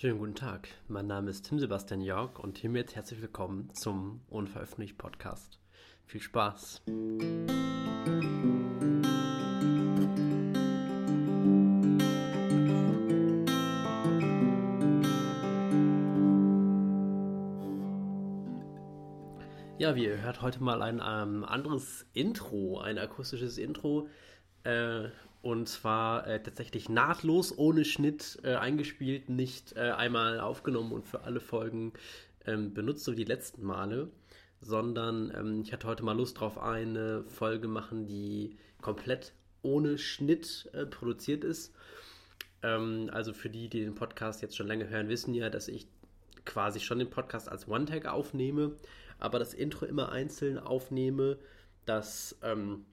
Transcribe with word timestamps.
Schönen 0.00 0.18
guten 0.18 0.34
Tag, 0.34 0.68
mein 0.88 1.06
Name 1.06 1.28
ist 1.28 1.42
Tim 1.42 1.58
Sebastian 1.58 2.00
Jörg 2.00 2.38
und 2.38 2.56
hiermit 2.56 2.96
herzlich 2.96 3.20
willkommen 3.20 3.68
zum 3.74 4.22
Unveröffentlicht 4.30 4.96
Podcast. 4.96 5.58
Viel 6.06 6.22
Spaß! 6.22 6.80
Ja, 19.76 19.94
wie 19.94 20.04
ihr 20.04 20.22
hört, 20.22 20.40
heute 20.40 20.62
mal 20.62 20.80
ein 20.80 21.02
ähm, 21.06 21.44
anderes 21.44 22.06
Intro, 22.14 22.80
ein 22.80 22.96
akustisches 22.96 23.58
Intro. 23.58 24.08
Äh, 24.64 25.10
und 25.42 25.68
zwar 25.68 26.26
äh, 26.26 26.42
tatsächlich 26.42 26.88
nahtlos, 26.88 27.56
ohne 27.56 27.84
Schnitt 27.84 28.38
äh, 28.42 28.54
eingespielt, 28.54 29.28
nicht 29.28 29.74
äh, 29.76 29.90
einmal 29.90 30.40
aufgenommen 30.40 30.92
und 30.92 31.06
für 31.06 31.22
alle 31.22 31.40
Folgen 31.40 31.92
ähm, 32.46 32.74
benutzt, 32.74 33.04
so 33.04 33.12
wie 33.12 33.16
die 33.16 33.24
letzten 33.24 33.64
Male, 33.64 34.10
sondern 34.60 35.32
ähm, 35.34 35.62
ich 35.62 35.72
hatte 35.72 35.86
heute 35.86 36.02
mal 36.04 36.16
Lust 36.16 36.40
drauf, 36.40 36.58
eine 36.58 37.24
Folge 37.24 37.68
machen, 37.68 38.06
die 38.06 38.56
komplett 38.82 39.32
ohne 39.62 39.98
Schnitt 39.98 40.68
äh, 40.72 40.84
produziert 40.86 41.44
ist. 41.44 41.74
Ähm, 42.62 43.10
also 43.12 43.32
für 43.32 43.48
die, 43.48 43.68
die 43.68 43.80
den 43.80 43.94
Podcast 43.94 44.42
jetzt 44.42 44.56
schon 44.56 44.66
länger 44.66 44.88
hören, 44.88 45.08
wissen 45.08 45.32
ja, 45.32 45.48
dass 45.48 45.68
ich 45.68 45.86
quasi 46.44 46.80
schon 46.80 46.98
den 46.98 47.10
Podcast 47.10 47.48
als 47.48 47.68
One-Tag 47.68 48.06
aufnehme, 48.06 48.76
aber 49.18 49.38
das 49.38 49.54
Intro 49.54 49.86
immer 49.86 50.12
einzeln 50.12 50.58
aufnehme, 50.58 51.38
dass 51.86 52.38
ähm, 52.42 52.84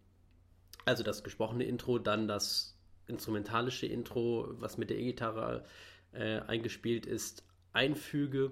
also 0.88 1.04
das 1.04 1.24
gesprochene 1.24 1.66
Intro, 1.66 2.00
dann 2.00 2.28
das 2.28 2.76
instrumentalische 3.08 3.86
Intro, 3.86 4.48
was 4.60 4.78
mit 4.78 4.90
der 4.90 4.98
E-Gitarre 4.98 5.66
äh, 6.14 6.40
eingespielt 6.40 7.06
ist, 7.06 7.44
einfüge 7.74 8.52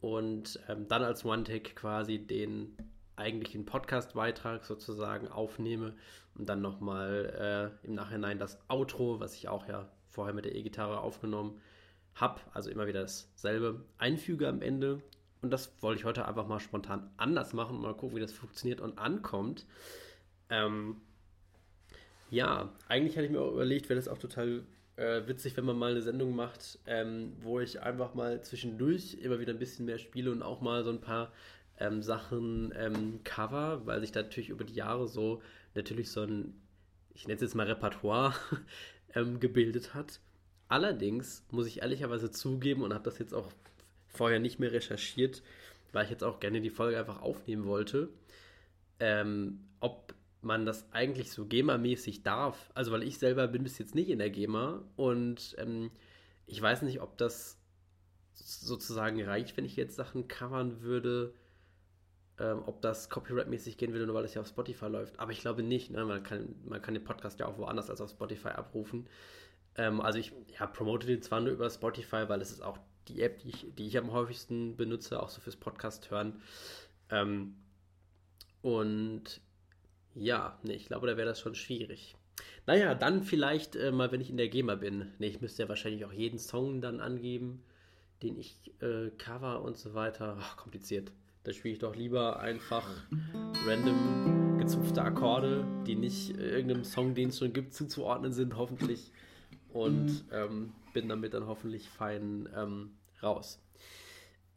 und 0.00 0.60
ähm, 0.68 0.86
dann 0.88 1.02
als 1.02 1.24
One-Take 1.24 1.74
quasi 1.74 2.18
den 2.18 2.76
eigentlichen 3.16 3.64
Podcast-Beitrag 3.64 4.64
sozusagen 4.64 5.26
aufnehme 5.26 5.96
und 6.36 6.48
dann 6.48 6.62
nochmal 6.62 7.72
äh, 7.82 7.86
im 7.86 7.94
Nachhinein 7.94 8.38
das 8.38 8.58
Outro, 8.68 9.18
was 9.18 9.34
ich 9.34 9.48
auch 9.48 9.66
ja 9.66 9.90
vorher 10.06 10.34
mit 10.34 10.44
der 10.44 10.54
E-Gitarre 10.54 11.00
aufgenommen 11.00 11.60
habe, 12.14 12.40
also 12.52 12.70
immer 12.70 12.86
wieder 12.86 13.00
dasselbe, 13.02 13.84
einfüge 13.98 14.48
am 14.48 14.62
Ende. 14.62 15.02
Und 15.42 15.50
das 15.50 15.72
wollte 15.82 16.00
ich 16.00 16.04
heute 16.04 16.26
einfach 16.26 16.46
mal 16.46 16.60
spontan 16.60 17.10
anders 17.16 17.52
machen 17.52 17.76
und 17.76 17.82
mal 17.82 17.94
gucken, 17.94 18.16
wie 18.16 18.20
das 18.20 18.32
funktioniert 18.32 18.80
und 18.80 18.98
ankommt. 18.98 19.66
Ähm, 20.50 21.00
ja, 22.30 22.72
eigentlich 22.88 23.16
hatte 23.16 23.26
ich 23.26 23.32
mir 23.32 23.40
auch 23.40 23.52
überlegt, 23.52 23.88
wäre 23.88 23.98
das 23.98 24.08
auch 24.08 24.18
total 24.18 24.62
äh, 24.96 25.26
witzig, 25.26 25.56
wenn 25.56 25.64
man 25.64 25.78
mal 25.78 25.92
eine 25.92 26.02
Sendung 26.02 26.34
macht, 26.34 26.78
ähm, 26.86 27.32
wo 27.40 27.60
ich 27.60 27.82
einfach 27.82 28.14
mal 28.14 28.42
zwischendurch 28.42 29.14
immer 29.14 29.38
wieder 29.38 29.52
ein 29.52 29.58
bisschen 29.58 29.86
mehr 29.86 29.98
spiele 29.98 30.32
und 30.32 30.42
auch 30.42 30.60
mal 30.60 30.84
so 30.84 30.90
ein 30.90 31.00
paar 31.00 31.32
ähm, 31.78 32.02
Sachen 32.02 32.72
ähm, 32.76 33.20
cover, 33.24 33.86
weil 33.86 34.00
sich 34.00 34.12
da 34.12 34.22
natürlich 34.22 34.50
über 34.50 34.64
die 34.64 34.74
Jahre 34.74 35.06
so 35.08 35.40
natürlich 35.74 36.10
so 36.10 36.22
ein, 36.22 36.54
ich 37.14 37.26
nenne 37.26 37.36
es 37.36 37.42
jetzt 37.42 37.54
mal 37.54 37.66
Repertoire, 37.66 38.34
ähm, 39.14 39.40
gebildet 39.40 39.94
hat. 39.94 40.20
Allerdings 40.68 41.44
muss 41.50 41.66
ich 41.66 41.80
ehrlicherweise 41.80 42.30
zugeben 42.30 42.82
und 42.82 42.92
habe 42.92 43.04
das 43.04 43.18
jetzt 43.18 43.32
auch 43.32 43.52
vorher 44.08 44.40
nicht 44.40 44.58
mehr 44.58 44.72
recherchiert, 44.72 45.42
weil 45.92 46.04
ich 46.04 46.10
jetzt 46.10 46.24
auch 46.24 46.40
gerne 46.40 46.60
die 46.60 46.70
Folge 46.70 46.98
einfach 46.98 47.22
aufnehmen 47.22 47.64
wollte, 47.66 48.10
ähm, 49.00 49.60
ob 49.80 50.14
man 50.40 50.66
das 50.66 50.92
eigentlich 50.92 51.32
so 51.32 51.46
GEMA-mäßig 51.46 52.22
darf. 52.22 52.70
Also, 52.74 52.92
weil 52.92 53.02
ich 53.02 53.18
selber 53.18 53.48
bin 53.48 53.64
bis 53.64 53.78
jetzt 53.78 53.94
nicht 53.94 54.08
in 54.10 54.18
der 54.18 54.30
GEMA 54.30 54.82
und 54.96 55.56
ähm, 55.58 55.90
ich 56.46 56.60
weiß 56.60 56.82
nicht, 56.82 57.00
ob 57.00 57.18
das 57.18 57.58
sozusagen 58.34 59.22
reicht, 59.22 59.56
wenn 59.56 59.64
ich 59.64 59.76
jetzt 59.76 59.96
Sachen 59.96 60.28
covern 60.28 60.80
würde, 60.80 61.34
ähm, 62.38 62.62
ob 62.66 62.80
das 62.82 63.10
copyright-mäßig 63.10 63.76
gehen 63.76 63.92
würde, 63.92 64.06
nur 64.06 64.14
weil 64.14 64.24
es 64.24 64.34
ja 64.34 64.40
auf 64.40 64.48
Spotify 64.48 64.86
läuft. 64.86 65.18
Aber 65.18 65.32
ich 65.32 65.40
glaube 65.40 65.62
nicht. 65.62 65.90
Ne? 65.90 66.04
Man, 66.04 66.22
kann, 66.22 66.54
man 66.64 66.80
kann 66.80 66.94
den 66.94 67.04
Podcast 67.04 67.40
ja 67.40 67.46
auch 67.46 67.58
woanders 67.58 67.90
als 67.90 68.00
auf 68.00 68.10
Spotify 68.10 68.48
abrufen. 68.48 69.08
Ähm, 69.76 70.00
also 70.00 70.18
ich 70.18 70.32
ja, 70.58 70.66
promote 70.66 71.06
den 71.06 71.22
zwar 71.22 71.40
nur 71.40 71.52
über 71.52 71.68
Spotify, 71.68 72.28
weil 72.28 72.40
es 72.40 72.52
ist 72.52 72.62
auch 72.62 72.78
die 73.08 73.22
App, 73.22 73.38
die 73.40 73.48
ich, 73.48 73.66
die 73.76 73.86
ich 73.86 73.98
am 73.98 74.12
häufigsten 74.12 74.76
benutze, 74.76 75.20
auch 75.22 75.30
so 75.30 75.40
fürs 75.40 75.56
Podcast 75.56 76.10
hören. 76.10 76.40
Ähm, 77.10 77.56
und 78.62 79.40
ja, 80.18 80.58
nee, 80.62 80.74
ich 80.74 80.86
glaube, 80.86 81.06
da 81.06 81.16
wäre 81.16 81.28
das 81.28 81.40
schon 81.40 81.54
schwierig. 81.54 82.16
Naja, 82.66 82.94
dann 82.94 83.22
vielleicht 83.22 83.76
äh, 83.76 83.90
mal, 83.90 84.12
wenn 84.12 84.20
ich 84.20 84.30
in 84.30 84.36
der 84.36 84.48
GEMA 84.48 84.74
bin. 84.74 85.12
Nee, 85.18 85.28
ich 85.28 85.40
müsste 85.40 85.62
ja 85.62 85.68
wahrscheinlich 85.68 86.04
auch 86.04 86.12
jeden 86.12 86.38
Song 86.38 86.80
dann 86.80 87.00
angeben, 87.00 87.62
den 88.22 88.38
ich 88.38 88.72
äh, 88.80 89.10
cover 89.16 89.62
und 89.62 89.76
so 89.78 89.94
weiter. 89.94 90.36
Ach, 90.40 90.56
kompliziert. 90.56 91.10
Da 91.44 91.52
spiele 91.52 91.72
ich 91.72 91.80
doch 91.80 91.96
lieber 91.96 92.40
einfach 92.40 92.86
random 93.66 94.58
gezupfte 94.58 95.00
Akkorde, 95.02 95.64
die 95.86 95.94
nicht 95.94 96.36
äh, 96.36 96.50
irgendeinem 96.50 96.84
Song, 96.84 97.14
den 97.14 97.30
es 97.30 97.38
schon 97.38 97.52
gibt, 97.52 97.72
zuzuordnen 97.74 98.32
sind, 98.32 98.56
hoffentlich. 98.56 99.12
Und 99.72 100.24
ähm, 100.32 100.72
bin 100.92 101.08
damit 101.08 101.34
dann 101.34 101.46
hoffentlich 101.46 101.88
fein 101.88 102.48
ähm, 102.54 102.90
raus. 103.22 103.60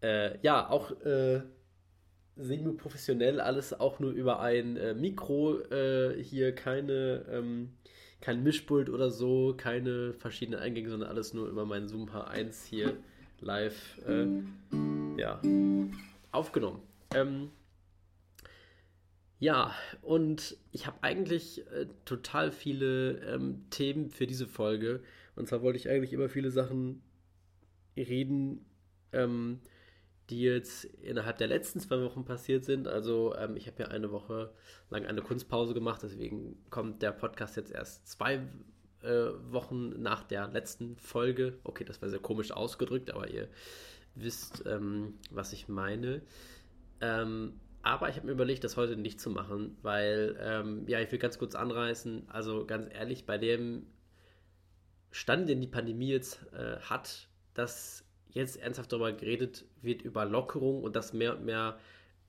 Äh, 0.01 0.39
ja, 0.41 0.69
auch 0.69 0.91
äh, 1.01 1.41
semi-professionell, 2.41 3.39
alles 3.39 3.79
auch 3.79 3.99
nur 3.99 4.11
über 4.11 4.39
ein 4.39 4.77
äh, 4.77 4.93
Mikro, 4.93 5.59
äh, 5.71 6.21
hier 6.21 6.53
keine, 6.53 7.25
ähm, 7.29 7.69
kein 8.19 8.43
Mischpult 8.43 8.89
oder 8.89 9.11
so, 9.11 9.53
keine 9.57 10.13
verschiedenen 10.13 10.59
Eingänge, 10.59 10.89
sondern 10.89 11.09
alles 11.09 11.33
nur 11.33 11.47
über 11.47 11.65
meinen 11.65 11.87
Zoom 11.87 12.09
H1 12.09 12.65
hier 12.67 12.97
live 13.39 13.99
äh, 14.07 14.27
ja, 15.19 15.41
aufgenommen. 16.31 16.81
Ähm, 17.13 17.49
ja, 19.39 19.73
und 20.03 20.55
ich 20.71 20.85
habe 20.85 20.97
eigentlich 21.01 21.65
äh, 21.71 21.87
total 22.05 22.51
viele 22.51 23.17
ähm, 23.25 23.65
Themen 23.71 24.11
für 24.11 24.27
diese 24.27 24.45
Folge. 24.45 25.01
Und 25.35 25.47
zwar 25.47 25.63
wollte 25.63 25.79
ich 25.79 25.89
eigentlich 25.89 26.13
immer 26.13 26.29
viele 26.29 26.51
Sachen 26.51 27.01
reden, 27.97 28.63
ähm, 29.13 29.59
die 30.31 30.41
jetzt 30.41 30.85
innerhalb 30.85 31.37
der 31.37 31.47
letzten 31.47 31.79
zwei 31.79 32.01
Wochen 32.01 32.25
passiert 32.25 32.65
sind. 32.65 32.87
Also 32.87 33.35
ähm, 33.35 33.57
ich 33.57 33.67
habe 33.67 33.83
ja 33.83 33.89
eine 33.89 34.11
Woche 34.11 34.53
lang 34.89 35.05
eine 35.05 35.21
Kunstpause 35.21 35.73
gemacht, 35.73 36.01
deswegen 36.01 36.57
kommt 36.69 37.01
der 37.01 37.11
Podcast 37.11 37.57
jetzt 37.57 37.71
erst 37.71 38.07
zwei 38.07 38.47
äh, 39.01 39.29
Wochen 39.49 40.01
nach 40.01 40.23
der 40.23 40.47
letzten 40.47 40.95
Folge. 40.97 41.59
Okay, 41.63 41.83
das 41.83 42.01
war 42.01 42.09
sehr 42.09 42.19
komisch 42.19 42.51
ausgedrückt, 42.51 43.11
aber 43.11 43.29
ihr 43.29 43.49
wisst, 44.15 44.63
ähm, 44.65 45.19
was 45.29 45.53
ich 45.53 45.67
meine. 45.67 46.21
Ähm, 47.01 47.59
aber 47.83 48.09
ich 48.09 48.15
habe 48.15 48.27
mir 48.27 48.33
überlegt, 48.33 48.63
das 48.63 48.77
heute 48.77 48.95
nicht 48.95 49.19
zu 49.19 49.31
machen, 49.31 49.77
weil, 49.81 50.37
ähm, 50.39 50.87
ja, 50.87 50.99
ich 50.99 51.11
will 51.11 51.19
ganz 51.19 51.39
kurz 51.39 51.55
anreißen. 51.55 52.29
Also 52.29 52.65
ganz 52.65 52.93
ehrlich, 52.93 53.25
bei 53.25 53.37
dem 53.37 53.87
Stand, 55.09 55.49
den 55.49 55.61
die 55.61 55.67
Pandemie 55.67 56.09
jetzt 56.09 56.45
äh, 56.53 56.77
hat, 56.79 57.27
dass 57.53 58.05
jetzt 58.31 58.57
ernsthaft 58.57 58.91
darüber 58.91 59.11
geredet 59.11 59.65
wird, 59.81 60.01
über 60.01 60.25
Lockerung 60.25 60.83
und 60.83 60.95
dass 60.95 61.13
mehr 61.13 61.37
und 61.37 61.45
mehr 61.45 61.77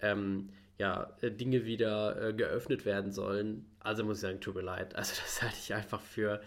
ähm, 0.00 0.50
ja, 0.78 1.16
äh, 1.20 1.30
Dinge 1.30 1.64
wieder 1.64 2.28
äh, 2.28 2.34
geöffnet 2.34 2.84
werden 2.84 3.12
sollen. 3.12 3.66
Also 3.78 4.04
muss 4.04 4.18
ich 4.18 4.22
sagen, 4.22 4.40
tut 4.40 4.54
mir 4.54 4.62
leid. 4.62 4.94
Also 4.96 5.14
das 5.22 5.42
halte 5.42 5.56
ich 5.58 5.74
einfach 5.74 6.00
für 6.00 6.40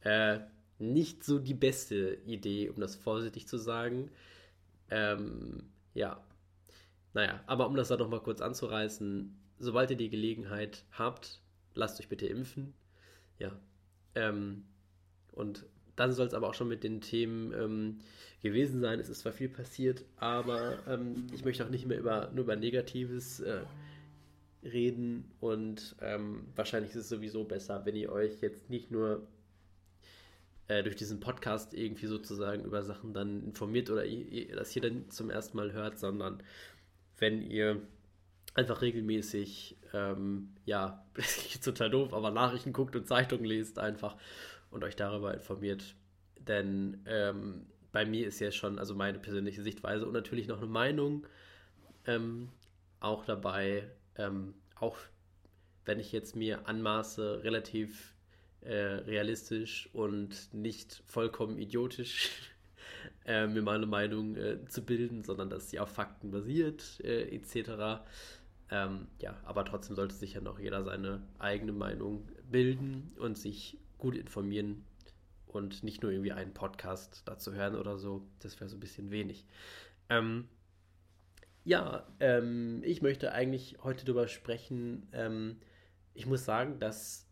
äh, 0.00 0.38
nicht 0.78 1.24
so 1.24 1.38
die 1.38 1.54
beste 1.54 2.14
Idee, 2.26 2.68
um 2.68 2.80
das 2.80 2.96
vorsichtig 2.96 3.46
zu 3.46 3.58
sagen. 3.58 4.10
Ähm, 4.90 5.70
ja, 5.94 6.22
naja, 7.14 7.42
aber 7.46 7.66
um 7.66 7.76
das 7.76 7.88
dann 7.88 7.98
nochmal 7.98 8.22
kurz 8.22 8.40
anzureißen, 8.40 9.36
sobald 9.58 9.90
ihr 9.90 9.96
die 9.96 10.10
Gelegenheit 10.10 10.84
habt, 10.92 11.40
lasst 11.74 12.00
euch 12.00 12.08
bitte 12.08 12.26
impfen. 12.26 12.74
Ja. 13.38 13.52
Ähm, 14.14 14.64
und 15.32 15.66
dann 15.96 16.12
soll 16.12 16.26
es 16.26 16.34
aber 16.34 16.48
auch 16.48 16.54
schon 16.54 16.68
mit 16.68 16.84
den 16.84 17.00
Themen 17.00 17.52
ähm, 17.52 17.98
gewesen 18.42 18.80
sein. 18.80 18.98
Es 18.98 19.08
ist 19.08 19.20
zwar 19.20 19.32
viel 19.32 19.48
passiert, 19.48 20.04
aber 20.16 20.78
ähm, 20.88 21.26
ich 21.34 21.44
möchte 21.44 21.64
auch 21.64 21.70
nicht 21.70 21.86
mehr 21.86 21.98
über, 21.98 22.30
nur 22.34 22.44
über 22.44 22.56
Negatives 22.56 23.40
äh, 23.40 23.60
reden 24.64 25.30
und 25.40 25.96
ähm, 26.00 26.46
wahrscheinlich 26.54 26.90
ist 26.92 26.96
es 26.96 27.08
sowieso 27.08 27.44
besser, 27.44 27.84
wenn 27.84 27.96
ihr 27.96 28.12
euch 28.12 28.40
jetzt 28.40 28.70
nicht 28.70 28.90
nur 28.90 29.26
äh, 30.68 30.82
durch 30.82 30.96
diesen 30.96 31.20
Podcast 31.20 31.74
irgendwie 31.74 32.06
sozusagen 32.06 32.64
über 32.64 32.82
Sachen 32.82 33.12
dann 33.12 33.42
informiert 33.44 33.90
oder 33.90 34.04
ihr, 34.04 34.54
das 34.54 34.70
hier 34.70 34.82
dann 34.82 35.10
zum 35.10 35.30
ersten 35.30 35.56
Mal 35.56 35.72
hört, 35.72 35.98
sondern 35.98 36.42
wenn 37.18 37.42
ihr 37.42 37.82
einfach 38.54 38.82
regelmäßig, 38.82 39.76
ähm, 39.92 40.50
ja, 40.64 41.04
das 41.14 41.38
ist 41.38 41.64
total 41.64 41.90
doof, 41.90 42.12
aber 42.12 42.30
Nachrichten 42.30 42.72
guckt 42.72 42.96
und 42.96 43.06
Zeitungen 43.06 43.44
lest 43.44 43.78
einfach 43.78 44.16
und 44.72 44.82
euch 44.84 44.96
darüber 44.96 45.34
informiert. 45.34 45.94
Denn 46.38 47.02
ähm, 47.06 47.66
bei 47.92 48.04
mir 48.04 48.26
ist 48.26 48.40
ja 48.40 48.50
schon, 48.50 48.78
also 48.78 48.94
meine 48.94 49.18
persönliche 49.18 49.62
Sichtweise 49.62 50.06
und 50.06 50.12
natürlich 50.12 50.48
noch 50.48 50.58
eine 50.58 50.66
Meinung 50.66 51.26
ähm, 52.06 52.48
auch 53.00 53.24
dabei, 53.24 53.88
ähm, 54.16 54.54
auch 54.74 54.96
wenn 55.84 56.00
ich 56.00 56.12
jetzt 56.12 56.36
mir 56.36 56.66
anmaße, 56.66 57.42
relativ 57.44 58.14
äh, 58.60 58.74
realistisch 58.74 59.88
und 59.92 60.52
nicht 60.54 61.02
vollkommen 61.06 61.58
idiotisch 61.58 62.30
äh, 63.26 63.46
mir 63.46 63.62
meine 63.62 63.86
Meinung 63.86 64.36
äh, 64.36 64.64
zu 64.66 64.84
bilden, 64.84 65.24
sondern 65.24 65.50
dass 65.50 65.70
sie 65.70 65.80
auf 65.80 65.90
Fakten 65.90 66.30
basiert, 66.30 67.00
äh, 67.04 67.34
etc. 67.34 68.04
Ähm, 68.70 69.08
ja, 69.18 69.36
aber 69.44 69.64
trotzdem 69.64 69.96
sollte 69.96 70.14
sich 70.14 70.34
ja 70.34 70.40
noch 70.40 70.58
jeder 70.58 70.84
seine 70.84 71.22
eigene 71.38 71.72
Meinung 71.72 72.28
bilden 72.50 73.12
und 73.18 73.36
sich 73.36 73.78
gut 74.02 74.16
informieren 74.16 74.84
und 75.46 75.84
nicht 75.84 76.02
nur 76.02 76.10
irgendwie 76.10 76.32
einen 76.32 76.52
Podcast 76.52 77.22
dazu 77.24 77.54
hören 77.54 77.76
oder 77.76 77.98
so. 77.98 78.26
Das 78.40 78.58
wäre 78.58 78.68
so 78.68 78.76
ein 78.76 78.80
bisschen 78.80 79.12
wenig. 79.12 79.46
Ähm, 80.08 80.48
ja, 81.62 82.04
ähm, 82.18 82.82
ich 82.84 83.00
möchte 83.00 83.30
eigentlich 83.30 83.78
heute 83.84 84.04
darüber 84.04 84.26
sprechen. 84.26 85.06
Ähm, 85.12 85.60
ich 86.14 86.26
muss 86.26 86.44
sagen, 86.44 86.80
dass 86.80 87.28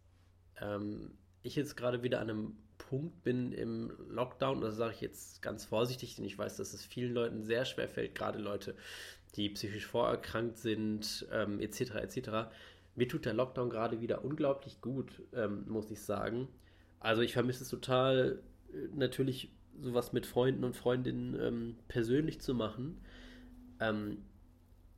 ähm, 0.60 1.10
ich 1.42 1.56
jetzt 1.56 1.76
gerade 1.76 2.04
wieder 2.04 2.20
an 2.20 2.30
einem 2.30 2.56
Punkt 2.78 3.24
bin 3.24 3.50
im 3.50 3.92
Lockdown, 4.08 4.60
das 4.60 4.76
sage 4.76 4.94
ich 4.94 5.00
jetzt 5.00 5.42
ganz 5.42 5.64
vorsichtig, 5.64 6.14
denn 6.14 6.24
ich 6.24 6.38
weiß, 6.38 6.56
dass 6.56 6.72
es 6.72 6.86
vielen 6.86 7.12
Leuten 7.12 7.42
sehr 7.42 7.64
schwer 7.64 7.88
fällt, 7.88 8.14
gerade 8.14 8.38
Leute, 8.38 8.76
die 9.34 9.48
psychisch 9.50 9.86
vorerkrankt 9.86 10.58
sind, 10.58 11.26
ähm, 11.32 11.58
etc. 11.58 11.96
etc. 11.96 12.30
Mir 13.00 13.08
tut 13.08 13.24
der 13.24 13.32
Lockdown 13.32 13.70
gerade 13.70 14.02
wieder 14.02 14.26
unglaublich 14.26 14.82
gut, 14.82 15.22
ähm, 15.32 15.64
muss 15.66 15.90
ich 15.90 16.02
sagen. 16.02 16.48
Also 16.98 17.22
ich 17.22 17.32
vermisse 17.32 17.62
es 17.62 17.70
total, 17.70 18.42
äh, 18.74 18.94
natürlich 18.94 19.50
sowas 19.80 20.12
mit 20.12 20.26
Freunden 20.26 20.64
und 20.64 20.76
Freundinnen 20.76 21.34
ähm, 21.40 21.76
persönlich 21.88 22.42
zu 22.42 22.52
machen. 22.52 23.00
Ähm, 23.80 24.18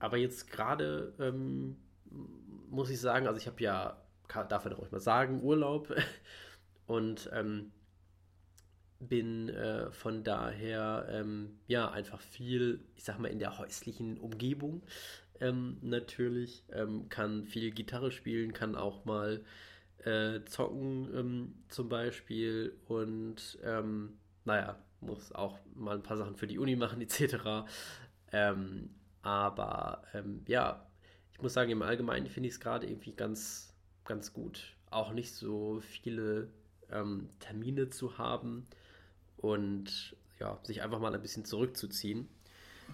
aber 0.00 0.16
jetzt 0.16 0.50
gerade 0.50 1.14
ähm, 1.20 1.76
muss 2.68 2.90
ich 2.90 3.00
sagen, 3.00 3.28
also 3.28 3.38
ich 3.38 3.46
habe 3.46 3.62
ja, 3.62 4.02
darf 4.48 4.64
man 4.64 4.74
auch 4.74 4.90
mal 4.90 4.98
sagen, 4.98 5.40
Urlaub 5.40 5.94
und 6.88 7.30
ähm, 7.32 7.70
bin 8.98 9.48
äh, 9.48 9.92
von 9.92 10.24
daher 10.24 11.06
ähm, 11.08 11.60
ja 11.68 11.88
einfach 11.88 12.20
viel, 12.20 12.80
ich 12.96 13.04
sag 13.04 13.20
mal, 13.20 13.28
in 13.28 13.38
der 13.38 13.58
häuslichen 13.58 14.18
Umgebung 14.18 14.82
ähm, 15.40 15.78
natürlich, 15.80 16.64
ähm, 16.72 17.08
kann 17.08 17.44
viel 17.44 17.70
Gitarre 17.70 18.12
spielen, 18.12 18.52
kann 18.52 18.76
auch 18.76 19.04
mal 19.04 19.44
äh, 19.98 20.40
zocken 20.44 21.08
ähm, 21.14 21.54
zum 21.68 21.88
Beispiel 21.88 22.76
und 22.86 23.58
ähm, 23.62 24.18
naja, 24.44 24.78
muss 25.00 25.32
auch 25.32 25.58
mal 25.74 25.96
ein 25.96 26.02
paar 26.02 26.16
Sachen 26.16 26.36
für 26.36 26.46
die 26.46 26.58
Uni 26.58 26.76
machen 26.76 27.00
etc. 27.02 27.66
Ähm, 28.32 28.90
aber 29.22 30.02
ja, 30.48 30.84
ich 31.32 31.40
muss 31.40 31.52
sagen, 31.52 31.70
im 31.70 31.82
Allgemeinen 31.82 32.26
finde 32.26 32.48
ich 32.48 32.54
es 32.54 32.60
gerade 32.60 32.88
irgendwie 32.88 33.12
ganz, 33.12 33.72
ganz 34.04 34.32
gut, 34.32 34.76
auch 34.90 35.12
nicht 35.12 35.32
so 35.32 35.80
viele 35.80 36.48
Termine 37.38 37.88
zu 37.88 38.18
haben 38.18 38.66
und 39.38 40.14
ja, 40.38 40.58
sich 40.62 40.82
einfach 40.82 40.98
mal 40.98 41.14
ein 41.14 41.22
bisschen 41.22 41.44
zurückzuziehen. 41.44 42.28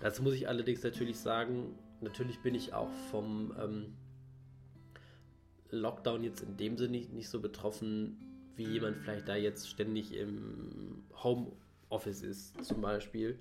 Dazu 0.00 0.22
muss 0.22 0.34
ich 0.34 0.48
allerdings 0.48 0.82
natürlich 0.82 1.18
sagen, 1.18 1.78
natürlich 2.00 2.40
bin 2.40 2.54
ich 2.54 2.72
auch 2.72 2.92
vom 3.10 3.54
ähm, 3.58 3.94
Lockdown 5.70 6.24
jetzt 6.24 6.40
in 6.42 6.56
dem 6.56 6.76
Sinne 6.76 6.92
nicht, 6.92 7.12
nicht 7.12 7.28
so 7.28 7.40
betroffen, 7.40 8.16
wie 8.56 8.64
jemand 8.64 8.98
vielleicht 8.98 9.28
da 9.28 9.36
jetzt 9.36 9.68
ständig 9.68 10.14
im 10.14 11.04
Homeoffice 11.22 12.22
ist, 12.22 12.64
zum 12.64 12.80
Beispiel. 12.80 13.38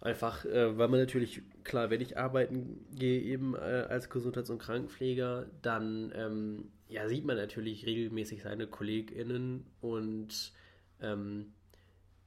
Einfach, 0.00 0.44
äh, 0.44 0.76
weil 0.76 0.88
man 0.88 1.00
natürlich, 1.00 1.42
klar, 1.64 1.90
wenn 1.90 2.00
ich 2.00 2.18
arbeiten 2.18 2.84
gehe, 2.94 3.20
eben 3.22 3.54
äh, 3.54 3.86
als 3.88 4.10
Gesundheits- 4.10 4.50
und 4.50 4.58
Krankenpfleger, 4.58 5.46
dann 5.62 6.12
ähm, 6.14 6.72
ja, 6.88 7.08
sieht 7.08 7.24
man 7.24 7.36
natürlich 7.36 7.86
regelmäßig 7.86 8.42
seine 8.42 8.66
KollegInnen 8.66 9.66
und 9.80 10.52
ähm, 11.00 11.54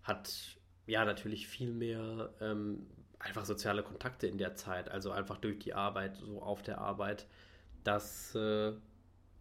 hat 0.01 0.57
ja 0.87 1.05
natürlich 1.05 1.47
viel 1.47 1.71
mehr 1.71 2.33
ähm, 2.41 2.87
einfach 3.27 3.45
soziale 3.45 3.83
Kontakte 3.83 4.27
in 4.27 4.37
der 4.37 4.55
Zeit, 4.55 4.89
also 4.89 5.11
einfach 5.11 5.37
durch 5.37 5.59
die 5.59 5.73
Arbeit, 5.73 6.17
so 6.17 6.41
auf 6.41 6.61
der 6.61 6.79
Arbeit. 6.79 7.27
Das 7.83 8.33
äh, 8.35 8.73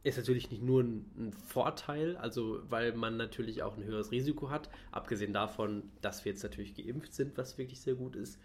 ist 0.03 0.19
natürlich 0.19 0.51
nicht 0.51 0.63
nur 0.63 0.83
ein, 0.83 1.11
ein, 1.17 1.33
Vorteil, 1.33 2.17
also 2.17 2.61
weil 2.69 2.93
man 2.93 3.17
natürlich 3.17 3.63
auch 3.63 3.77
ein 3.77 3.85
höheres 3.85 4.11
Risiko 4.11 4.51
hat, 4.51 4.71
abgesehen 4.93 5.33
davon, 5.33 5.91
dass 6.01 6.25
wir 6.25 6.33
jetzt 6.33 6.43
natürlich 6.43 6.75
geimpft 6.75 7.15
sind, 7.15 7.37
was 7.37 7.59
wirklich 7.59 7.81
sehr 7.81 7.95
gut 7.95 8.17
ist. 8.17 8.39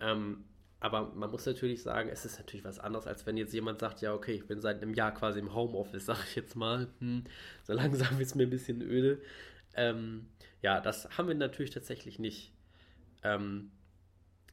Ähm, 0.00 0.44
aber 0.80 1.12
man 1.14 1.30
muss 1.30 1.44
natürlich 1.44 1.82
sagen, 1.82 2.08
es 2.08 2.24
ist 2.24 2.38
natürlich 2.38 2.64
was 2.64 2.78
anderes, 2.78 3.06
als 3.06 3.26
wenn 3.26 3.36
jetzt 3.36 3.52
jemand 3.52 3.80
sagt, 3.80 4.00
ja, 4.00 4.14
okay, 4.14 4.34
ich 4.34 4.46
bin 4.46 4.60
seit 4.60 4.80
einem 4.80 4.94
Jahr 4.94 5.12
quasi 5.12 5.40
im 5.40 5.54
Homeoffice, 5.54 6.06
sag 6.06 6.24
ich 6.24 6.36
jetzt 6.36 6.56
mal. 6.56 6.88
Hm, 7.00 7.24
so 7.64 7.72
langsam 7.72 8.18
wird 8.18 8.28
es 8.28 8.34
mir 8.34 8.44
ein 8.44 8.50
bisschen 8.50 8.80
öde. 8.82 9.20
Ähm, 9.74 10.28
ja, 10.62 10.80
das 10.80 11.16
haben 11.18 11.28
wir 11.28 11.34
natürlich 11.34 11.70
tatsächlich 11.70 12.18
nicht. 12.18 12.52
Ähm, 13.22 13.70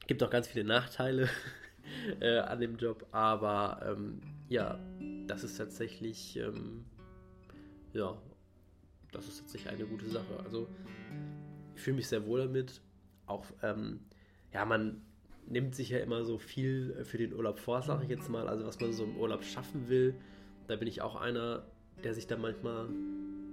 gibt 0.08 0.24
auch 0.24 0.30
ganz 0.30 0.48
viele 0.48 0.66
Nachteile 0.66 1.30
äh, 2.20 2.40
an 2.40 2.60
dem 2.60 2.78
Job, 2.78 3.06
aber 3.12 3.82
ähm, 3.86 4.22
ja, 4.48 4.80
das 5.28 5.44
ist 5.44 5.58
tatsächlich, 5.58 6.38
ähm, 6.38 6.86
ja, 7.94 8.18
das 9.12 9.28
ist 9.28 9.40
tatsächlich 9.40 9.72
eine 9.72 9.86
gute 9.86 10.08
Sache. 10.08 10.40
Also 10.44 10.68
ich 11.76 11.82
fühle 11.82 11.98
mich 11.98 12.08
sehr 12.08 12.26
wohl 12.26 12.40
damit. 12.40 12.82
Auch, 13.26 13.46
ähm, 13.64 14.02
ja, 14.54 14.66
man 14.66 15.02
nimmt 15.48 15.76
sich 15.76 15.90
ja 15.90 16.00
immer 16.00 16.24
so 16.26 16.38
viel 16.38 17.04
für 17.06 17.18
den 17.18 17.34
Urlaub 17.34 17.60
vor, 17.60 17.82
sage 17.82 18.04
ich 18.04 18.10
jetzt 18.10 18.30
mal. 18.30 18.48
Also 18.48 18.66
was 18.66 18.80
man 18.80 18.94
so 18.94 19.04
im 19.04 19.18
Urlaub 19.18 19.44
schaffen 19.44 19.90
will, 19.90 20.16
da 20.68 20.76
bin 20.76 20.88
ich 20.88 21.02
auch 21.02 21.16
einer, 21.16 21.66
der 22.04 22.14
sich 22.14 22.28
da 22.28 22.38
manchmal, 22.38 22.90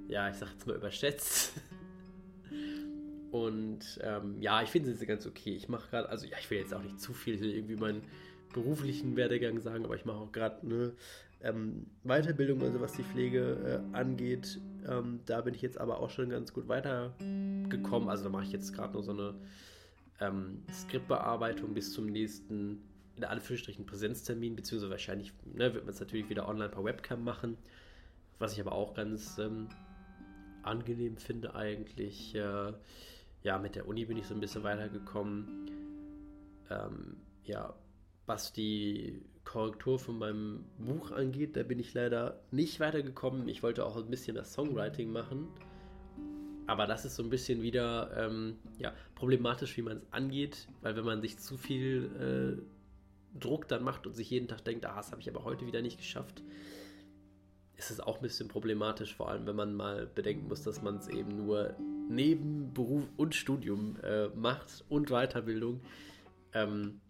ja, 0.08 0.28
ich 0.28 0.36
sag 0.36 0.50
jetzt 0.50 0.66
mal 0.66 0.76
überschätzt. 0.76 1.54
Und 3.32 3.98
ähm, 4.02 4.36
ja, 4.42 4.62
ich 4.62 4.68
finde 4.68 4.94
sie 4.94 5.06
ganz 5.06 5.26
okay. 5.26 5.56
Ich 5.56 5.66
mache 5.70 5.88
gerade, 5.88 6.08
also 6.10 6.26
ja, 6.26 6.36
ich 6.38 6.50
will 6.50 6.58
jetzt 6.58 6.74
auch 6.74 6.82
nicht 6.82 7.00
zu 7.00 7.14
viel 7.14 7.42
irgendwie 7.42 7.76
meinen 7.76 8.02
beruflichen 8.52 9.16
Werdegang 9.16 9.58
sagen, 9.58 9.86
aber 9.86 9.96
ich 9.96 10.04
mache 10.04 10.18
auch 10.18 10.32
gerade 10.32 10.60
eine 10.60 10.92
ähm, 11.40 11.86
Weiterbildung, 12.04 12.60
also 12.60 12.82
was 12.82 12.92
die 12.92 13.02
Pflege 13.02 13.82
äh, 13.92 13.96
angeht. 13.96 14.60
Ähm, 14.86 15.20
da 15.24 15.40
bin 15.40 15.54
ich 15.54 15.62
jetzt 15.62 15.78
aber 15.78 16.00
auch 16.00 16.10
schon 16.10 16.28
ganz 16.28 16.52
gut 16.52 16.68
weitergekommen. 16.68 18.10
Also 18.10 18.24
da 18.24 18.28
mache 18.28 18.44
ich 18.44 18.52
jetzt 18.52 18.74
gerade 18.74 18.92
nur 18.92 19.02
so 19.02 19.12
eine 19.12 19.34
ähm, 20.20 20.62
Skriptbearbeitung 20.70 21.72
bis 21.72 21.90
zum 21.94 22.08
nächsten, 22.08 22.82
in 23.16 23.24
Anführungsstrichen, 23.24 23.86
Präsenztermin, 23.86 24.56
beziehungsweise 24.56 24.90
wahrscheinlich 24.90 25.32
ne, 25.54 25.72
wird 25.72 25.86
man 25.86 25.94
es 25.94 26.00
natürlich 26.00 26.28
wieder 26.28 26.46
online 26.46 26.68
per 26.68 26.84
Webcam 26.84 27.24
machen. 27.24 27.56
Was 28.38 28.52
ich 28.52 28.60
aber 28.60 28.72
auch 28.72 28.92
ganz 28.92 29.38
ähm, 29.38 29.68
angenehm 30.62 31.16
finde 31.16 31.54
eigentlich. 31.54 32.34
Äh, 32.34 32.74
ja, 33.42 33.58
mit 33.58 33.74
der 33.74 33.88
Uni 33.88 34.04
bin 34.04 34.16
ich 34.16 34.26
so 34.26 34.34
ein 34.34 34.40
bisschen 34.40 34.62
weitergekommen. 34.62 35.70
Ähm, 36.70 37.16
ja, 37.44 37.74
was 38.26 38.52
die 38.52 39.22
Korrektur 39.44 39.98
von 39.98 40.18
meinem 40.18 40.64
Buch 40.78 41.10
angeht, 41.10 41.56
da 41.56 41.62
bin 41.62 41.78
ich 41.78 41.92
leider 41.94 42.40
nicht 42.50 42.78
weitergekommen. 42.80 43.48
Ich 43.48 43.62
wollte 43.62 43.84
auch 43.84 43.96
ein 43.96 44.10
bisschen 44.10 44.36
das 44.36 44.52
Songwriting 44.52 45.10
machen. 45.10 45.48
Aber 46.66 46.86
das 46.86 47.04
ist 47.04 47.16
so 47.16 47.22
ein 47.24 47.30
bisschen 47.30 47.60
wieder 47.60 48.16
ähm, 48.16 48.56
ja, 48.78 48.92
problematisch, 49.16 49.76
wie 49.76 49.82
man 49.82 49.98
es 49.98 50.12
angeht, 50.12 50.68
weil 50.80 50.96
wenn 50.96 51.04
man 51.04 51.20
sich 51.20 51.38
zu 51.38 51.58
viel 51.58 52.58
äh, 53.36 53.38
Druck 53.38 53.66
dann 53.66 53.82
macht 53.82 54.06
und 54.06 54.14
sich 54.14 54.30
jeden 54.30 54.46
Tag 54.46 54.64
denkt, 54.64 54.86
ah, 54.86 54.96
das 54.96 55.10
habe 55.10 55.20
ich 55.20 55.28
aber 55.28 55.44
heute 55.44 55.66
wieder 55.66 55.82
nicht 55.82 55.98
geschafft, 55.98 56.42
ist 57.82 57.90
es 57.90 58.00
auch 58.00 58.16
ein 58.16 58.22
bisschen 58.22 58.48
problematisch, 58.48 59.14
vor 59.14 59.28
allem 59.28 59.46
wenn 59.46 59.56
man 59.56 59.74
mal 59.74 60.06
bedenken 60.06 60.48
muss, 60.48 60.62
dass 60.62 60.82
man 60.82 60.98
es 60.98 61.08
eben 61.08 61.36
nur 61.36 61.74
neben 62.08 62.72
Beruf 62.72 63.04
und 63.16 63.34
Studium 63.34 63.96
äh, 64.02 64.28
macht 64.28 64.84
und 64.88 65.10
Weiterbildung. 65.10 65.80
Ähm, 66.52 67.00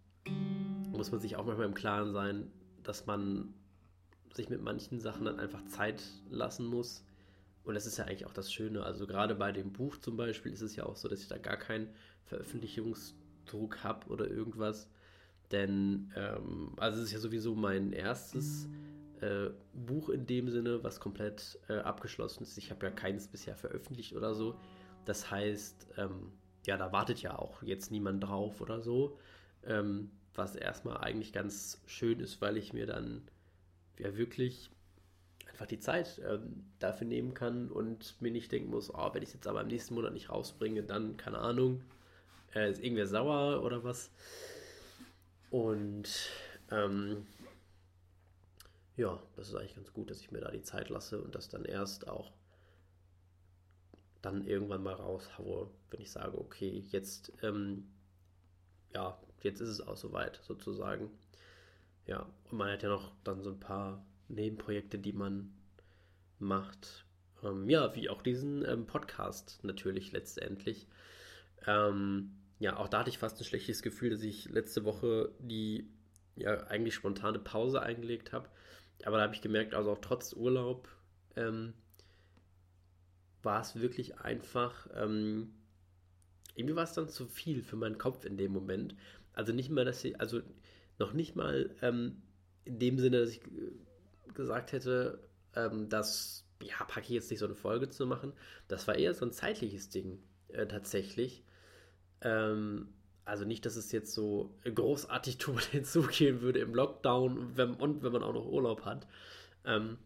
muss 0.90 1.10
man 1.10 1.20
sich 1.20 1.36
auch 1.36 1.44
manchmal 1.44 1.66
im 1.66 1.74
Klaren 1.74 2.12
sein, 2.12 2.50
dass 2.82 3.06
man 3.06 3.54
sich 4.34 4.48
mit 4.48 4.62
manchen 4.62 5.00
Sachen 5.00 5.24
dann 5.24 5.38
einfach 5.38 5.64
Zeit 5.66 6.02
lassen 6.30 6.66
muss. 6.66 7.04
Und 7.64 7.74
das 7.74 7.86
ist 7.86 7.98
ja 7.98 8.04
eigentlich 8.04 8.26
auch 8.26 8.32
das 8.32 8.52
Schöne. 8.52 8.82
Also 8.82 9.06
gerade 9.06 9.34
bei 9.34 9.52
dem 9.52 9.72
Buch 9.72 9.98
zum 9.98 10.16
Beispiel 10.16 10.52
ist 10.52 10.62
es 10.62 10.74
ja 10.74 10.84
auch 10.84 10.96
so, 10.96 11.08
dass 11.08 11.20
ich 11.20 11.28
da 11.28 11.38
gar 11.38 11.56
keinen 11.56 11.88
Veröffentlichungsdruck 12.24 13.84
habe 13.84 14.06
oder 14.08 14.28
irgendwas. 14.28 14.88
Denn, 15.50 16.12
ähm, 16.16 16.72
also 16.78 16.98
es 16.98 17.06
ist 17.06 17.12
ja 17.12 17.18
sowieso 17.18 17.54
mein 17.54 17.92
erstes 17.92 18.68
äh, 19.22 19.50
Buch 19.72 20.08
in 20.08 20.26
dem 20.26 20.50
Sinne, 20.50 20.82
was 20.82 21.00
komplett 21.00 21.58
äh, 21.68 21.78
abgeschlossen 21.78 22.42
ist. 22.42 22.58
Ich 22.58 22.70
habe 22.70 22.86
ja 22.86 22.92
keines 22.92 23.28
bisher 23.28 23.56
veröffentlicht 23.56 24.14
oder 24.14 24.34
so. 24.34 24.54
Das 25.04 25.30
heißt, 25.30 25.88
ähm, 25.96 26.32
ja, 26.66 26.76
da 26.76 26.92
wartet 26.92 27.22
ja 27.22 27.38
auch 27.38 27.62
jetzt 27.62 27.90
niemand 27.90 28.22
drauf 28.24 28.60
oder 28.60 28.80
so. 28.80 29.18
Ähm, 29.64 30.10
was 30.34 30.56
erstmal 30.56 30.98
eigentlich 30.98 31.32
ganz 31.32 31.80
schön 31.86 32.20
ist, 32.20 32.40
weil 32.40 32.56
ich 32.56 32.72
mir 32.72 32.86
dann 32.86 33.22
ja 33.98 34.16
wirklich 34.16 34.70
einfach 35.50 35.66
die 35.66 35.78
Zeit 35.78 36.20
ähm, 36.26 36.64
dafür 36.78 37.06
nehmen 37.06 37.34
kann 37.34 37.70
und 37.70 38.20
mir 38.20 38.32
nicht 38.32 38.50
denken 38.50 38.70
muss, 38.70 38.92
oh, 38.92 39.10
wenn 39.12 39.22
ich 39.22 39.28
es 39.28 39.34
jetzt 39.34 39.46
aber 39.46 39.60
im 39.60 39.68
nächsten 39.68 39.94
Monat 39.94 40.14
nicht 40.14 40.30
rausbringe, 40.30 40.82
dann, 40.82 41.16
keine 41.16 41.38
Ahnung, 41.38 41.82
äh, 42.54 42.70
ist 42.70 42.82
irgendwer 42.82 43.06
sauer 43.06 43.62
oder 43.62 43.84
was. 43.84 44.10
Und 45.50 46.08
ähm, 46.70 47.26
ja, 48.96 49.22
das 49.36 49.48
ist 49.48 49.54
eigentlich 49.54 49.74
ganz 49.74 49.92
gut, 49.92 50.10
dass 50.10 50.20
ich 50.20 50.30
mir 50.30 50.40
da 50.40 50.50
die 50.50 50.62
Zeit 50.62 50.88
lasse 50.88 51.20
und 51.20 51.34
das 51.34 51.48
dann 51.48 51.64
erst 51.64 52.08
auch 52.08 52.32
dann 54.20 54.46
irgendwann 54.46 54.82
mal 54.82 54.94
raushaue, 54.94 55.68
wenn 55.90 56.00
ich 56.00 56.10
sage, 56.10 56.38
okay, 56.38 56.84
jetzt, 56.90 57.32
ähm, 57.42 57.88
ja, 58.94 59.20
jetzt 59.40 59.60
ist 59.60 59.68
es 59.68 59.80
auch 59.80 59.96
soweit, 59.96 60.40
sozusagen. 60.44 61.10
Ja, 62.06 62.28
und 62.50 62.58
man 62.58 62.70
hat 62.70 62.82
ja 62.82 62.88
noch 62.88 63.12
dann 63.24 63.42
so 63.42 63.50
ein 63.50 63.60
paar 63.60 64.04
Nebenprojekte, 64.28 64.98
die 64.98 65.12
man 65.12 65.52
macht. 66.38 67.04
Ähm, 67.42 67.68
ja, 67.68 67.94
wie 67.96 68.08
auch 68.08 68.22
diesen 68.22 68.64
ähm, 68.64 68.86
Podcast 68.86 69.60
natürlich 69.62 70.12
letztendlich. 70.12 70.86
Ähm, 71.66 72.36
ja, 72.58 72.76
auch 72.76 72.88
da 72.88 73.00
hatte 73.00 73.10
ich 73.10 73.18
fast 73.18 73.40
ein 73.40 73.44
schlechtes 73.44 73.82
Gefühl, 73.82 74.10
dass 74.10 74.22
ich 74.22 74.48
letzte 74.48 74.84
Woche 74.84 75.32
die 75.40 75.88
ja 76.36 76.66
eigentlich 76.68 76.94
spontane 76.94 77.38
Pause 77.38 77.82
eingelegt 77.82 78.32
habe. 78.32 78.48
Aber 79.04 79.16
da 79.16 79.24
habe 79.24 79.34
ich 79.34 79.40
gemerkt, 79.40 79.74
also 79.74 79.92
auch 79.92 80.00
trotz 80.00 80.32
Urlaub 80.32 80.88
ähm, 81.36 81.74
war 83.42 83.60
es 83.60 83.80
wirklich 83.80 84.18
einfach, 84.20 84.88
ähm, 84.94 85.54
irgendwie 86.54 86.76
war 86.76 86.84
es 86.84 86.92
dann 86.92 87.08
zu 87.08 87.26
viel 87.26 87.62
für 87.62 87.76
meinen 87.76 87.98
Kopf 87.98 88.24
in 88.24 88.36
dem 88.36 88.52
Moment. 88.52 88.94
Also 89.32 89.52
nicht 89.52 89.70
mal, 89.70 89.84
dass 89.84 90.04
ich, 90.04 90.20
also 90.20 90.40
noch 90.98 91.12
nicht 91.12 91.34
mal 91.34 91.74
ähm, 91.82 92.22
in 92.64 92.78
dem 92.78 92.98
Sinne, 92.98 93.20
dass 93.20 93.30
ich 93.30 93.40
gesagt 94.34 94.72
hätte, 94.72 95.18
ähm, 95.54 95.88
dass, 95.88 96.46
ja, 96.62 96.84
packe 96.84 97.06
ich 97.06 97.10
jetzt 97.10 97.30
nicht 97.30 97.40
so 97.40 97.46
eine 97.46 97.54
Folge 97.54 97.88
zu 97.88 98.06
machen. 98.06 98.32
Das 98.68 98.86
war 98.86 98.94
eher 98.94 99.14
so 99.14 99.24
ein 99.24 99.32
zeitliches 99.32 99.88
Ding, 99.90 100.22
äh, 100.48 100.66
tatsächlich. 100.66 101.44
Ähm, 102.20 102.88
also 103.24 103.44
nicht, 103.44 103.64
dass 103.66 103.76
es 103.76 103.92
jetzt 103.92 104.14
so 104.14 104.50
großartig 104.64 105.36
turbulent 105.38 105.86
zugehen 105.86 106.40
würde 106.40 106.60
im 106.60 106.74
Lockdown 106.74 107.56
wenn, 107.56 107.74
und 107.74 108.02
wenn 108.02 108.12
man 108.12 108.22
auch 108.22 108.34
noch 108.34 108.46
Urlaub 108.46 108.84
hat. 108.84 109.06
Ähm, 109.64 109.98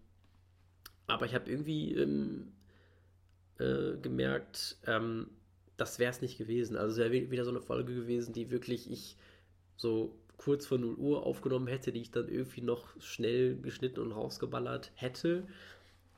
aber 1.06 1.26
ich 1.26 1.34
habe 1.34 1.50
irgendwie 1.50 1.94
ähm, 1.94 2.52
äh, 3.58 3.96
gemerkt, 3.96 4.76
ähm, 4.86 5.28
das 5.76 5.98
wäre 5.98 6.10
es 6.10 6.20
nicht 6.20 6.38
gewesen. 6.38 6.76
Also 6.76 6.92
es 6.92 7.10
wäre 7.10 7.30
wieder 7.30 7.44
so 7.44 7.50
eine 7.50 7.60
Folge 7.60 7.94
gewesen, 7.94 8.32
die 8.32 8.50
wirklich 8.50 8.90
ich 8.90 9.16
so 9.76 10.18
kurz 10.36 10.66
vor 10.66 10.78
0 10.78 10.94
Uhr 10.96 11.24
aufgenommen 11.24 11.66
hätte, 11.66 11.92
die 11.92 12.00
ich 12.00 12.10
dann 12.10 12.28
irgendwie 12.28 12.62
noch 12.62 13.00
schnell 13.00 13.56
geschnitten 13.56 14.00
und 14.00 14.12
rausgeballert 14.12 14.92
hätte. 14.94 15.46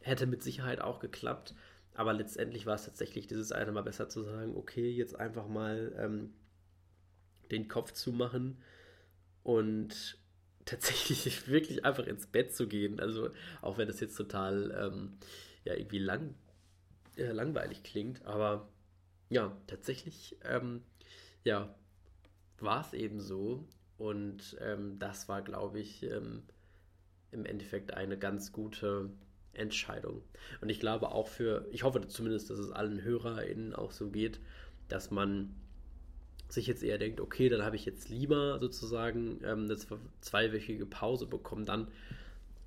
Hätte 0.00 0.26
mit 0.26 0.42
Sicherheit 0.42 0.80
auch 0.80 1.00
geklappt. 1.00 1.54
Aber 1.94 2.12
letztendlich 2.12 2.66
war 2.66 2.76
es 2.76 2.84
tatsächlich 2.84 3.26
dieses 3.26 3.52
eine 3.52 3.72
Mal 3.72 3.82
besser 3.82 4.08
zu 4.08 4.22
sagen, 4.22 4.56
okay, 4.56 4.88
jetzt 4.90 5.18
einfach 5.18 5.48
mal 5.48 5.92
ähm, 5.98 6.32
den 7.50 7.68
Kopf 7.68 7.92
zu 7.92 8.12
machen 8.12 8.62
und 9.42 10.18
tatsächlich 10.64 11.46
wirklich 11.48 11.84
einfach 11.84 12.06
ins 12.06 12.26
Bett 12.26 12.54
zu 12.54 12.68
gehen. 12.68 13.00
Also 13.00 13.30
auch 13.62 13.78
wenn 13.78 13.88
das 13.88 14.00
jetzt 14.00 14.16
total 14.16 14.74
ähm, 14.78 15.18
ja 15.64 15.74
irgendwie 15.74 15.98
lang, 15.98 16.34
äh, 17.16 17.32
langweilig 17.32 17.82
klingt, 17.82 18.24
aber 18.24 18.68
ja, 19.30 19.56
tatsächlich 19.66 20.36
ähm, 20.44 20.82
ja, 21.44 21.74
war 22.60 22.80
es 22.80 22.92
eben 22.92 23.20
so. 23.20 23.66
Und 23.96 24.56
ähm, 24.60 24.98
das 24.98 25.28
war, 25.28 25.42
glaube 25.42 25.80
ich, 25.80 26.04
ähm, 26.04 26.44
im 27.32 27.44
Endeffekt 27.44 27.94
eine 27.94 28.16
ganz 28.16 28.52
gute 28.52 29.10
Entscheidung. 29.52 30.22
Und 30.60 30.68
ich 30.68 30.80
glaube 30.80 31.10
auch 31.10 31.28
für, 31.28 31.66
ich 31.72 31.82
hoffe 31.82 32.06
zumindest, 32.06 32.50
dass 32.50 32.58
es 32.58 32.70
allen 32.70 33.02
HörerInnen 33.02 33.74
auch 33.74 33.90
so 33.90 34.10
geht, 34.10 34.40
dass 34.88 35.10
man 35.10 35.54
sich 36.48 36.66
jetzt 36.66 36.82
eher 36.82 36.98
denkt, 36.98 37.20
okay, 37.20 37.48
dann 37.48 37.62
habe 37.62 37.76
ich 37.76 37.84
jetzt 37.84 38.08
lieber 38.08 38.58
sozusagen 38.60 39.40
ähm, 39.44 39.64
eine 39.64 39.76
zweiwöchige 40.20 40.86
Pause 40.86 41.26
bekommen, 41.26 41.64
dann 41.64 41.88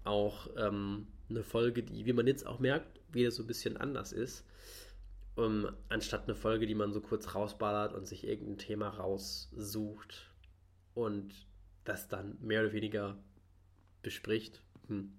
auch 0.03 0.50
ähm, 0.57 1.07
eine 1.29 1.43
Folge, 1.43 1.83
die, 1.83 2.05
wie 2.05 2.13
man 2.13 2.27
jetzt 2.27 2.45
auch 2.45 2.59
merkt, 2.59 3.00
wieder 3.11 3.31
so 3.31 3.43
ein 3.43 3.47
bisschen 3.47 3.77
anders 3.77 4.11
ist, 4.11 4.45
um, 5.35 5.67
anstatt 5.89 6.23
eine 6.23 6.35
Folge, 6.35 6.67
die 6.67 6.75
man 6.75 6.93
so 6.93 7.01
kurz 7.01 7.33
rausballert 7.35 7.93
und 7.93 8.07
sich 8.07 8.25
irgendein 8.25 8.57
Thema 8.57 8.89
raussucht 8.89 10.29
und 10.93 11.33
das 11.83 12.07
dann 12.07 12.38
mehr 12.41 12.61
oder 12.61 12.73
weniger 12.73 13.17
bespricht. 14.03 14.61
Hm. 14.88 15.13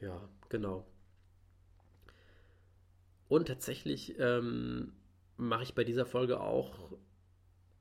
Ja, 0.00 0.28
genau. 0.48 0.86
Und 3.28 3.48
tatsächlich 3.48 4.14
ähm, 4.18 4.92
mache 5.36 5.64
ich 5.64 5.74
bei 5.74 5.84
dieser 5.84 6.06
Folge 6.06 6.40
auch 6.40 6.92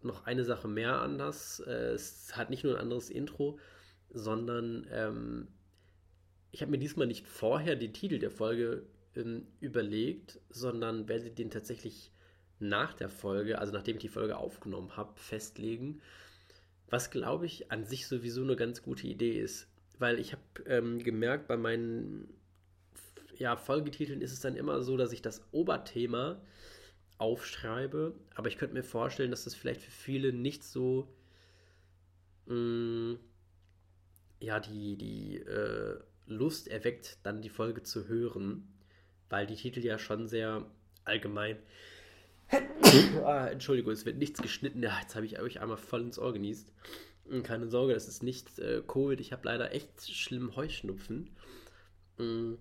noch 0.05 0.25
eine 0.25 0.43
Sache 0.43 0.67
mehr 0.67 1.01
anders. 1.01 1.59
Äh, 1.59 1.93
es 1.93 2.35
hat 2.35 2.49
nicht 2.49 2.63
nur 2.63 2.75
ein 2.75 2.81
anderes 2.81 3.09
Intro, 3.09 3.59
sondern 4.09 4.87
ähm, 4.91 5.47
ich 6.51 6.61
habe 6.61 6.71
mir 6.71 6.77
diesmal 6.77 7.07
nicht 7.07 7.27
vorher 7.27 7.75
den 7.75 7.93
Titel 7.93 8.19
der 8.19 8.31
Folge 8.31 8.83
ähm, 9.15 9.47
überlegt, 9.59 10.39
sondern 10.49 11.07
werde 11.07 11.31
den 11.31 11.49
tatsächlich 11.49 12.11
nach 12.59 12.93
der 12.93 13.09
Folge, 13.09 13.59
also 13.59 13.73
nachdem 13.73 13.97
ich 13.97 14.01
die 14.01 14.09
Folge 14.09 14.37
aufgenommen 14.37 14.95
habe, 14.95 15.19
festlegen. 15.19 16.01
Was 16.89 17.11
glaube 17.11 17.45
ich 17.45 17.71
an 17.71 17.85
sich 17.85 18.07
sowieso 18.07 18.43
eine 18.43 18.55
ganz 18.55 18.81
gute 18.81 19.07
Idee 19.07 19.39
ist. 19.39 19.67
Weil 19.97 20.19
ich 20.19 20.33
habe 20.33 20.43
ähm, 20.67 20.99
gemerkt, 20.99 21.47
bei 21.47 21.57
meinen 21.57 22.33
ja, 23.37 23.55
Folgetiteln 23.55 24.21
ist 24.21 24.33
es 24.33 24.39
dann 24.39 24.55
immer 24.55 24.81
so, 24.81 24.97
dass 24.97 25.11
ich 25.11 25.21
das 25.21 25.41
Oberthema 25.51 26.41
aufschreibe, 27.17 28.13
aber 28.35 28.47
ich 28.47 28.57
könnte 28.57 28.73
mir 28.73 28.83
vorstellen, 28.83 29.31
dass 29.31 29.45
das 29.45 29.55
vielleicht 29.55 29.81
für 29.81 29.91
viele 29.91 30.33
nicht 30.33 30.63
so 30.63 31.07
mh, 32.47 32.55
mm, 32.55 33.19
ja, 34.39 34.59
die, 34.59 34.97
die 34.97 35.37
äh, 35.37 35.99
Lust 36.27 36.67
erweckt, 36.67 37.17
dann 37.23 37.41
die 37.41 37.49
Folge 37.49 37.83
zu 37.83 38.07
hören, 38.07 38.67
weil 39.29 39.45
die 39.47 39.55
Titel 39.55 39.79
ja 39.79 39.97
schon 39.97 40.27
sehr 40.27 40.65
allgemein. 41.03 41.57
ah, 43.23 43.47
Entschuldigung, 43.47 43.91
es 43.91 44.05
wird 44.05 44.17
nichts 44.17 44.41
geschnitten. 44.41 44.83
Ja, 44.83 44.99
jetzt 45.01 45.15
habe 45.15 45.25
ich 45.25 45.39
euch 45.39 45.61
einmal 45.61 45.77
voll 45.77 46.01
ins 46.01 46.19
Ohr 46.19 46.33
genießt. 46.33 46.71
Keine 47.43 47.67
Sorge, 47.67 47.93
das 47.93 48.07
ist 48.07 48.21
nicht 48.21 48.59
äh, 48.59 48.83
Covid. 48.85 49.19
Ich 49.19 49.31
habe 49.31 49.45
leider 49.45 49.73
echt 49.73 50.07
schlimm 50.07 50.55
Heuschnupfen. 50.55 51.31
Mm, 52.17 52.53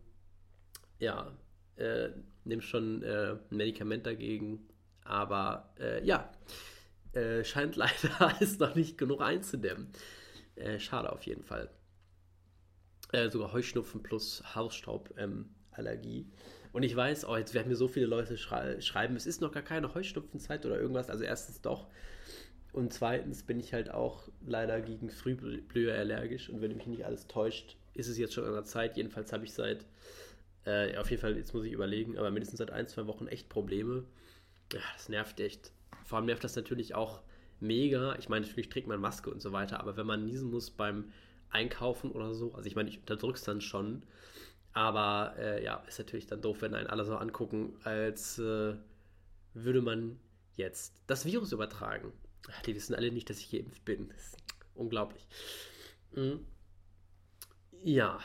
ja, 0.98 1.36
äh, 1.76 2.10
nehme 2.44 2.62
schon 2.62 3.02
äh, 3.02 3.36
ein 3.50 3.56
Medikament 3.56 4.06
dagegen. 4.06 4.68
Aber 5.04 5.74
äh, 5.78 6.04
ja, 6.04 6.32
äh, 7.12 7.44
scheint 7.44 7.76
leider 7.76 8.36
es 8.40 8.58
noch 8.58 8.74
nicht 8.74 8.98
genug 8.98 9.20
einzudämmen. 9.20 9.88
Äh, 10.56 10.78
schade 10.78 11.12
auf 11.12 11.22
jeden 11.24 11.42
Fall. 11.42 11.70
Äh, 13.12 13.30
sogar 13.30 13.52
Heuschnupfen 13.52 14.02
plus 14.02 14.42
Hausstauballergie. 14.54 16.20
Ähm, 16.20 16.32
und 16.72 16.82
ich 16.82 16.96
weiß, 16.96 17.26
oh, 17.26 17.36
jetzt 17.36 17.54
werden 17.54 17.68
mir 17.68 17.76
so 17.76 17.86
viele 17.86 18.06
Leute 18.06 18.36
schrei 18.36 18.80
schreiben, 18.80 19.14
es 19.14 19.26
ist 19.26 19.40
noch 19.40 19.52
gar 19.52 19.62
keine 19.62 19.94
Heuschnupfenzeit 19.94 20.66
oder 20.66 20.80
irgendwas. 20.80 21.08
Also 21.08 21.22
erstens 21.22 21.60
doch. 21.60 21.86
Und 22.72 22.92
zweitens 22.92 23.44
bin 23.44 23.60
ich 23.60 23.72
halt 23.72 23.88
auch 23.90 24.28
leider 24.44 24.80
gegen 24.80 25.08
Frühblüher 25.08 25.94
allergisch. 25.94 26.50
Und 26.50 26.60
wenn 26.60 26.76
mich 26.76 26.88
nicht 26.88 27.04
alles 27.04 27.28
täuscht, 27.28 27.76
ist 27.94 28.08
es 28.08 28.18
jetzt 28.18 28.34
schon 28.34 28.44
an 28.44 28.54
der 28.54 28.64
Zeit. 28.64 28.96
Jedenfalls 28.96 29.32
habe 29.32 29.44
ich 29.44 29.52
seit 29.52 29.86
äh, 30.64 30.96
auf 30.96 31.10
jeden 31.10 31.20
Fall, 31.20 31.36
jetzt 31.36 31.54
muss 31.54 31.64
ich 31.64 31.72
überlegen, 31.72 32.18
aber 32.18 32.30
mindestens 32.30 32.58
seit 32.58 32.70
ein, 32.70 32.86
zwei 32.86 33.06
Wochen 33.06 33.26
echt 33.26 33.48
Probleme. 33.48 34.04
Ja, 34.72 34.80
das 34.94 35.08
nervt 35.08 35.40
echt. 35.40 35.72
Vor 36.04 36.18
allem 36.18 36.26
nervt 36.26 36.44
das 36.44 36.56
natürlich 36.56 36.94
auch 36.94 37.22
mega. 37.60 38.16
Ich 38.18 38.28
meine, 38.28 38.46
natürlich 38.46 38.68
trägt 38.68 38.86
man 38.86 39.00
Maske 39.00 39.30
und 39.30 39.40
so 39.40 39.52
weiter, 39.52 39.80
aber 39.80 39.96
wenn 39.96 40.06
man 40.06 40.24
niesen 40.24 40.50
muss 40.50 40.70
beim 40.70 41.12
Einkaufen 41.50 42.10
oder 42.12 42.34
so, 42.34 42.54
also 42.54 42.66
ich 42.66 42.74
meine, 42.74 42.88
ich 42.88 42.98
unterdrück's 42.98 43.44
dann 43.44 43.60
schon, 43.60 44.02
aber 44.72 45.34
äh, 45.38 45.62
ja, 45.62 45.76
ist 45.86 45.98
natürlich 45.98 46.26
dann 46.26 46.42
doof, 46.42 46.62
wenn 46.62 46.74
einen 46.74 46.88
alle 46.88 47.04
so 47.04 47.16
angucken, 47.16 47.76
als 47.84 48.38
äh, 48.38 48.74
würde 49.54 49.82
man 49.82 50.18
jetzt 50.56 51.00
das 51.06 51.24
Virus 51.24 51.52
übertragen. 51.52 52.12
Die 52.66 52.74
wissen 52.74 52.94
alle 52.94 53.10
nicht, 53.10 53.30
dass 53.30 53.38
ich 53.38 53.50
geimpft 53.50 53.84
bin. 53.84 54.12
Unglaublich. 54.74 55.26
Mhm. 56.12 56.44
Ja, 57.82 58.18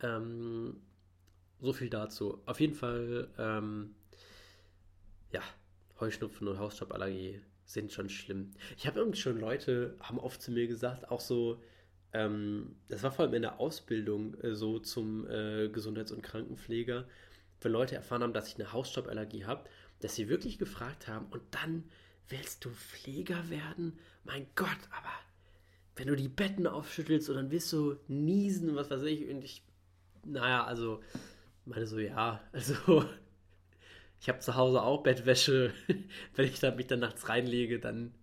ähm, 0.00 0.80
so 1.60 1.72
viel 1.72 1.90
dazu. 1.90 2.40
Auf 2.46 2.60
jeden 2.60 2.74
Fall, 2.74 3.28
ähm, 3.38 3.94
ja, 5.32 5.42
Heuschnupfen 6.00 6.48
und 6.48 6.58
Hausstauballergie 6.58 7.40
sind 7.64 7.92
schon 7.92 8.08
schlimm. 8.08 8.52
Ich 8.76 8.86
habe 8.86 9.00
irgendwie 9.00 9.18
schon 9.18 9.38
Leute, 9.38 9.96
haben 10.00 10.18
oft 10.18 10.40
zu 10.40 10.50
mir 10.50 10.66
gesagt, 10.66 11.10
auch 11.10 11.20
so, 11.20 11.60
ähm, 12.12 12.76
das 12.88 13.02
war 13.02 13.12
vor 13.12 13.24
allem 13.24 13.34
in 13.34 13.42
der 13.42 13.60
Ausbildung 13.60 14.34
äh, 14.40 14.54
so 14.54 14.78
zum 14.78 15.28
äh, 15.28 15.68
Gesundheits- 15.68 16.12
und 16.12 16.22
Krankenpfleger, 16.22 17.06
wenn 17.60 17.72
Leute 17.72 17.96
erfahren 17.96 18.22
haben, 18.22 18.32
dass 18.32 18.48
ich 18.48 18.54
eine 18.54 18.72
Hausstauballergie 18.72 19.44
habe, 19.44 19.68
dass 20.00 20.14
sie 20.14 20.28
wirklich 20.28 20.58
gefragt 20.58 21.08
haben, 21.08 21.26
und 21.26 21.42
dann 21.50 21.84
willst 22.28 22.64
du 22.64 22.70
Pfleger 22.70 23.50
werden? 23.50 23.98
Mein 24.24 24.46
Gott, 24.54 24.78
aber 24.90 25.12
wenn 25.96 26.06
du 26.06 26.16
die 26.16 26.28
Betten 26.28 26.66
aufschüttelst 26.66 27.28
und 27.28 27.36
dann 27.36 27.50
wirst 27.50 27.72
du 27.72 27.96
niesen 28.06 28.76
was 28.76 28.90
weiß 28.90 29.02
ich, 29.02 29.28
und 29.28 29.44
ich, 29.44 29.62
naja, 30.24 30.64
also 30.64 31.02
meine 31.68 31.86
so, 31.86 31.98
ja, 31.98 32.40
also 32.52 33.04
ich 34.20 34.28
habe 34.28 34.40
zu 34.40 34.56
Hause 34.56 34.82
auch 34.82 35.02
Bettwäsche. 35.02 35.72
Wenn 36.34 36.46
ich 36.46 36.60
da 36.60 36.74
mich 36.74 36.86
dann 36.86 37.00
nachts 37.00 37.28
reinlege, 37.28 37.78
dann 37.78 38.14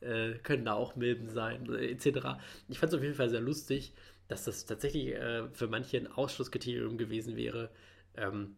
äh, 0.00 0.32
können 0.42 0.64
da 0.64 0.74
auch 0.74 0.96
Milben 0.96 1.28
sein, 1.28 1.72
etc. 1.74 2.38
Ich 2.68 2.78
fand 2.78 2.92
es 2.92 2.98
auf 2.98 3.02
jeden 3.02 3.14
Fall 3.14 3.30
sehr 3.30 3.40
lustig, 3.40 3.92
dass 4.28 4.44
das 4.44 4.66
tatsächlich 4.66 5.14
äh, 5.14 5.48
für 5.52 5.68
manche 5.68 5.98
ein 5.98 6.06
Ausschlusskriterium 6.06 6.98
gewesen 6.98 7.36
wäre, 7.36 7.70
ähm, 8.16 8.56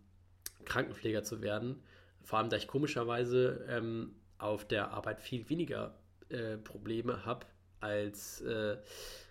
Krankenpfleger 0.65 1.23
zu 1.23 1.43
werden. 1.43 1.83
vor 2.23 2.39
allem, 2.39 2.51
da 2.51 2.57
ich 2.57 2.67
komischerweise 2.67 3.67
ähm, 3.69 4.15
auf 4.39 4.67
der 4.67 4.91
Arbeit 4.93 5.21
viel 5.21 5.49
weniger 5.49 5.95
äh, 6.29 6.59
Probleme 6.59 7.25
habe 7.25 7.47
als 7.81 8.41
äh, 8.43 8.77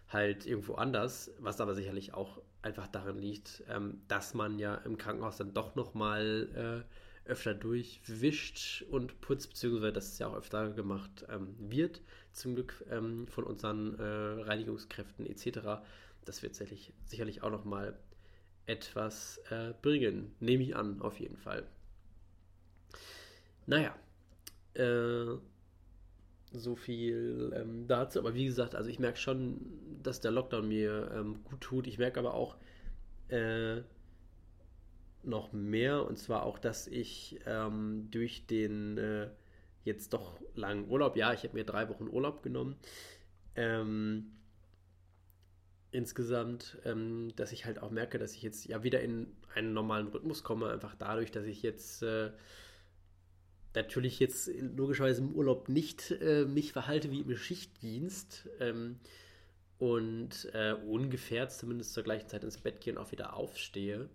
halt 0.10 0.46
irgendwo 0.46 0.76
anders, 0.76 1.32
was 1.40 1.60
aber 1.62 1.76
sicherlich 1.76 2.14
auch 2.14 2.42
einfach 2.68 2.88
daran 2.88 3.18
liegt, 3.18 3.64
ähm, 3.70 4.02
dass 4.08 4.34
man 4.34 4.60
ja 4.60 4.76
im 4.76 4.98
Krankenhaus 4.98 5.38
dann 5.38 5.54
doch 5.54 5.76
nochmal 5.76 6.86
äh, 7.26 7.30
öfter 7.30 7.54
durchwischt 7.54 8.84
und 8.90 9.20
putzt, 9.22 9.50
beziehungsweise 9.50 9.94
dass 9.94 10.14
es 10.14 10.20
ja 10.20 10.28
auch 10.28 10.36
öfter 10.36 10.72
gemacht 10.72 11.26
ähm, 11.30 11.56
wird, 11.58 12.02
zum 12.34 12.56
Glück 12.56 12.84
ähm, 12.90 13.28
von 13.28 13.46
unseren 13.46 13.98
äh, 14.00 14.04
Reinigungskräften 14.44 15.26
etc. 15.26 15.82
Das 16.26 16.44
wird 16.44 16.56
sicherlich, 16.56 16.94
sicherlich 17.06 17.42
auch 17.42 17.52
nochmal 17.52 17.98
etwas 18.66 19.40
äh, 19.50 19.74
bringen, 19.82 20.36
nehme 20.40 20.64
ich 20.64 20.76
an, 20.76 21.02
auf 21.02 21.20
jeden 21.20 21.38
Fall. 21.38 21.66
Naja, 23.66 23.96
äh, 24.74 25.38
so 26.52 26.76
viel 26.76 27.54
ähm, 27.56 27.88
dazu. 27.88 28.20
Aber 28.20 28.34
wie 28.34 28.46
gesagt, 28.46 28.76
also 28.76 28.90
ich 28.90 29.00
merke 29.00 29.18
schon, 29.18 29.60
dass 30.04 30.22
der 30.22 30.32
Lockdown 30.32 30.68
mir 30.68 31.12
ähm, 31.14 31.44
gut 31.44 31.62
tut. 31.62 31.88
Ich 31.88 31.98
merke 31.98 32.20
aber 32.20 32.34
auch 32.34 32.58
äh, 33.30 33.82
noch 35.24 35.52
mehr 35.52 36.06
und 36.06 36.18
zwar 36.18 36.44
auch, 36.44 36.58
dass 36.60 36.88
ich 36.88 37.40
ähm, 37.46 38.08
durch 38.12 38.46
den 38.48 38.98
äh, 38.98 39.30
jetzt 39.84 40.14
doch 40.14 40.40
langen 40.56 40.90
Urlaub, 40.90 41.16
ja, 41.16 41.34
ich 41.34 41.44
habe 41.44 41.54
mir 41.54 41.66
drei 41.66 41.90
Wochen 41.90 42.08
Urlaub 42.08 42.44
genommen, 42.44 42.76
ähm, 43.56 44.32
insgesamt, 45.92 46.78
ähm, 46.86 47.34
dass 47.36 47.52
ich 47.52 47.66
halt 47.66 47.82
auch 47.82 47.90
merke, 47.90 48.18
dass 48.20 48.34
ich 48.34 48.42
jetzt 48.42 48.66
ja 48.66 48.84
wieder 48.84 49.02
in 49.02 49.36
einen 49.56 49.74
normalen 49.74 50.08
Rhythmus 50.08 50.44
komme, 50.44 50.70
einfach 50.70 50.96
dadurch, 50.96 51.32
dass 51.32 51.46
ich 51.46 51.64
jetzt 51.64 52.04
äh, 52.04 52.32
natürlich 53.78 54.20
jetzt 54.20 54.50
logischerweise 54.76 55.22
im 55.22 55.34
Urlaub 55.34 55.70
nicht 55.70 56.12
äh, 56.12 56.46
mich 56.46 56.74
verhalte 56.74 57.12
wie 57.12 57.22
im 57.22 57.36
Schichtdienst 57.36 58.50
ähm, 58.60 59.00
und 59.80 60.50
äh, 60.54 60.74
ungefähr 60.74 61.50
zumindest 61.50 61.94
zur 61.94 62.04
gleichen 62.04 62.28
Zeit 62.28 62.44
ins 62.44 62.58
Bett 62.58 62.82
gehe 62.82 62.94
und 62.94 63.00
auch 63.00 63.12
wieder 63.12 63.34
aufstehe. 63.34 64.10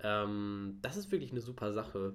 Ähm, 0.00 0.78
das 0.82 0.96
ist 0.96 1.10
wirklich 1.10 1.32
eine 1.32 1.40
super 1.40 1.72
Sache. 1.72 2.14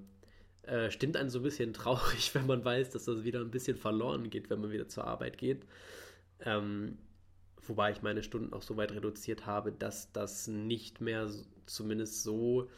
Äh, 0.63 0.91
stimmt 0.91 1.17
einen 1.17 1.29
so 1.29 1.39
ein 1.39 1.43
bisschen 1.43 1.73
traurig, 1.73 2.33
wenn 2.33 2.47
man 2.47 2.63
weiß, 2.63 2.91
dass 2.91 3.05
das 3.05 3.23
wieder 3.23 3.41
ein 3.41 3.51
bisschen 3.51 3.77
verloren 3.77 4.29
geht, 4.29 4.49
wenn 4.49 4.61
man 4.61 4.71
wieder 4.71 4.87
zur 4.87 5.05
Arbeit 5.05 5.37
geht. 5.37 5.65
Ähm, 6.41 6.97
wobei 7.67 7.91
ich 7.91 8.01
meine 8.01 8.23
Stunden 8.23 8.53
auch 8.53 8.61
so 8.61 8.77
weit 8.77 8.93
reduziert 8.93 9.45
habe, 9.45 9.71
dass 9.71 10.11
das 10.13 10.47
nicht 10.47 11.01
mehr 11.01 11.29
zumindest 11.65 12.23
so 12.23 12.69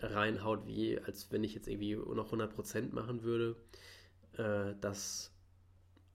reinhaut, 0.00 0.66
wie 0.66 0.98
als 0.98 1.30
wenn 1.30 1.44
ich 1.44 1.54
jetzt 1.54 1.68
irgendwie 1.68 1.94
noch 1.94 2.32
100% 2.32 2.92
machen 2.92 3.22
würde. 3.22 3.56
Äh, 4.36 4.74
das 4.80 5.30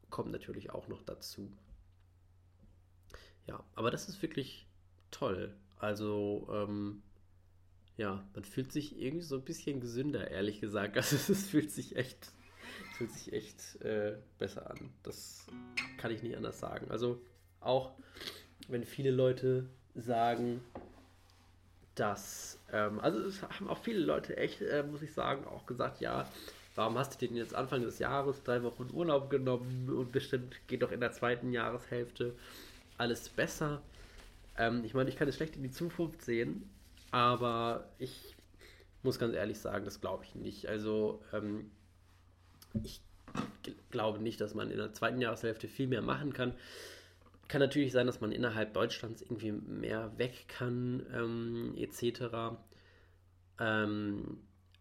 kommt 0.09 0.31
natürlich 0.31 0.71
auch 0.71 0.87
noch 0.87 1.03
dazu. 1.03 1.51
Ja, 3.47 3.63
aber 3.75 3.91
das 3.91 4.09
ist 4.09 4.21
wirklich 4.21 4.67
toll. 5.11 5.53
Also, 5.77 6.47
ähm, 6.51 7.03
ja, 7.97 8.27
man 8.33 8.43
fühlt 8.43 8.71
sich 8.71 8.99
irgendwie 8.99 9.25
so 9.25 9.35
ein 9.35 9.43
bisschen 9.43 9.79
gesünder, 9.79 10.31
ehrlich 10.31 10.59
gesagt. 10.59 10.95
Also 10.97 11.15
es 11.31 11.47
fühlt 11.47 11.71
sich 11.71 11.95
echt, 11.95 12.31
fühlt 12.97 13.11
sich 13.11 13.33
echt 13.33 13.81
äh, 13.81 14.17
besser 14.37 14.69
an. 14.69 14.89
Das 15.03 15.47
kann 15.97 16.11
ich 16.11 16.23
nicht 16.23 16.35
anders 16.35 16.59
sagen. 16.59 16.89
Also 16.89 17.21
auch 17.59 17.93
wenn 18.67 18.83
viele 18.83 19.11
Leute 19.11 19.69
sagen, 19.93 20.61
dass, 21.95 22.59
ähm, 22.75 22.99
also 22.99 23.19
es 23.19 23.41
haben 23.41 23.69
auch 23.69 23.77
viele 23.77 23.99
Leute 23.99 24.35
echt, 24.35 24.61
äh, 24.61 24.83
muss 24.83 25.01
ich 25.01 25.13
sagen, 25.13 25.45
auch 25.45 25.65
gesagt, 25.65 26.01
ja, 26.01 26.29
warum 26.75 26.97
hast 26.97 27.13
du 27.13 27.25
den 27.25 27.37
jetzt 27.37 27.55
Anfang 27.55 27.81
des 27.81 27.99
Jahres 27.99 28.43
drei 28.43 28.61
Wochen 28.63 28.89
Urlaub 28.93 29.29
genommen 29.29 29.89
und 29.89 30.11
bestimmt 30.11 30.55
geht 30.67 30.81
doch 30.81 30.91
in 30.91 30.99
der 30.99 31.13
zweiten 31.13 31.51
Jahreshälfte 31.51 32.35
alles 32.97 33.29
besser. 33.29 33.81
Ähm, 34.57 34.83
ich 34.83 34.93
meine, 34.93 35.09
ich 35.09 35.15
kann 35.15 35.27
es 35.27 35.35
schlecht 35.35 35.55
in 35.55 35.63
die 35.63 35.71
Zukunft 35.71 36.21
sehen, 36.21 36.69
aber 37.11 37.87
ich 37.97 38.35
muss 39.03 39.19
ganz 39.19 39.35
ehrlich 39.35 39.59
sagen, 39.59 39.85
das 39.85 40.01
glaube 40.01 40.25
ich 40.25 40.35
nicht. 40.35 40.67
Also 40.67 41.21
ähm, 41.31 41.71
ich 42.83 43.01
glaube 43.89 44.19
nicht, 44.19 44.41
dass 44.41 44.53
man 44.53 44.69
in 44.69 44.77
der 44.77 44.93
zweiten 44.93 45.21
Jahreshälfte 45.21 45.67
viel 45.69 45.87
mehr 45.87 46.01
machen 46.01 46.33
kann. 46.33 46.53
Kann 47.47 47.61
natürlich 47.61 47.91
sein, 47.91 48.07
dass 48.07 48.21
man 48.21 48.31
innerhalb 48.31 48.73
Deutschlands 48.73 49.21
irgendwie 49.21 49.51
mehr 49.51 50.11
weg 50.17 50.45
kann, 50.47 51.05
ähm, 51.13 51.75
etc. 51.77 52.57
Ähm, 53.59 54.37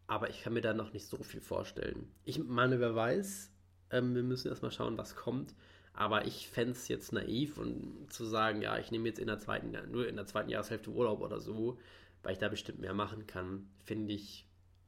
aber 0.07 0.31
ich 0.31 0.43
kann 0.43 0.53
mir 0.53 0.61
da 0.61 0.75
noch 0.75 0.93
nicht 0.93 1.07
so 1.07 1.23
viel 1.23 1.41
vorstellen. 1.41 2.09
Ich 2.25 2.39
meine, 2.39 2.81
wer 2.81 2.95
weiß, 2.95 3.51
ähm, 3.91 4.15
wir 4.15 4.23
müssen 4.23 4.49
erstmal 4.49 4.73
schauen, 4.73 4.99
was 4.99 5.17
kommt. 5.17 5.55
Aber 5.95 6.27
ich 6.27 6.49
fände 6.49 6.73
es 6.73 6.89
jetzt 6.89 7.13
naiv 7.13 7.57
und 7.57 8.13
zu 8.13 8.25
sagen, 8.25 8.63
ja, 8.63 8.79
ich 8.79 8.91
nehme 8.91 9.09
jetzt 9.09 9.21
in 9.21 9.29
der 9.29 9.39
zweiten, 9.39 9.73
nur 9.93 10.09
in 10.09 10.17
der 10.17 10.27
zweiten 10.27 10.51
Jahreshälfte 10.51 10.91
Urlaub 10.91 11.21
oder 11.21 11.41
so, 11.41 11.79
weil 12.23 12.33
ich 12.33 12.41
da 12.41 12.49
bestimmt 12.49 12.81
mehr 12.81 12.95
machen 12.95 13.29
kann, 13.29 13.69
finde 13.85 14.13
ich 14.13 14.45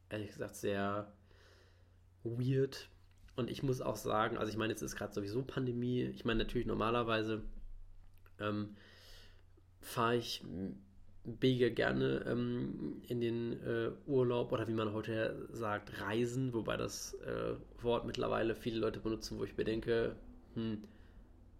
ehrlich 0.09 0.33
gesagt 0.33 0.57
sehr 0.57 1.13
weird. 2.25 2.89
Und 3.37 3.51
ich 3.51 3.63
muss 3.63 3.81
auch 3.81 3.97
sagen, 3.97 4.37
also 4.37 4.51
ich 4.51 4.59
meine, 4.59 4.73
jetzt 4.73 4.83
ist 4.83 4.97
gerade 4.97 5.13
sowieso 5.13 5.43
Pandemie. 5.43 6.03
Ich 6.03 6.25
meine, 6.25 6.43
natürlich 6.43 6.67
normalerweise 6.67 7.43
ähm, 8.41 8.75
fahre 9.81 10.17
ich 10.17 10.43
mega 11.41 11.69
gerne 11.69 12.25
ähm, 12.27 13.03
in 13.09 13.21
den 13.21 13.53
äh, 13.65 13.91
Urlaub 14.07 14.53
oder 14.53 14.69
wie 14.69 14.75
man 14.75 14.93
heute 14.93 15.49
sagt, 15.53 16.01
reisen, 16.01 16.53
wobei 16.55 16.77
das 16.77 17.15
äh, 17.15 17.55
Wort 17.83 18.07
mittlerweile 18.07 18.55
viele 18.55 18.79
Leute 18.79 19.01
benutzen, 19.01 19.39
wo 19.39 19.45
ich 19.45 19.57
mir 19.57 19.65
denke, 19.65 20.17
hm, 20.55 20.83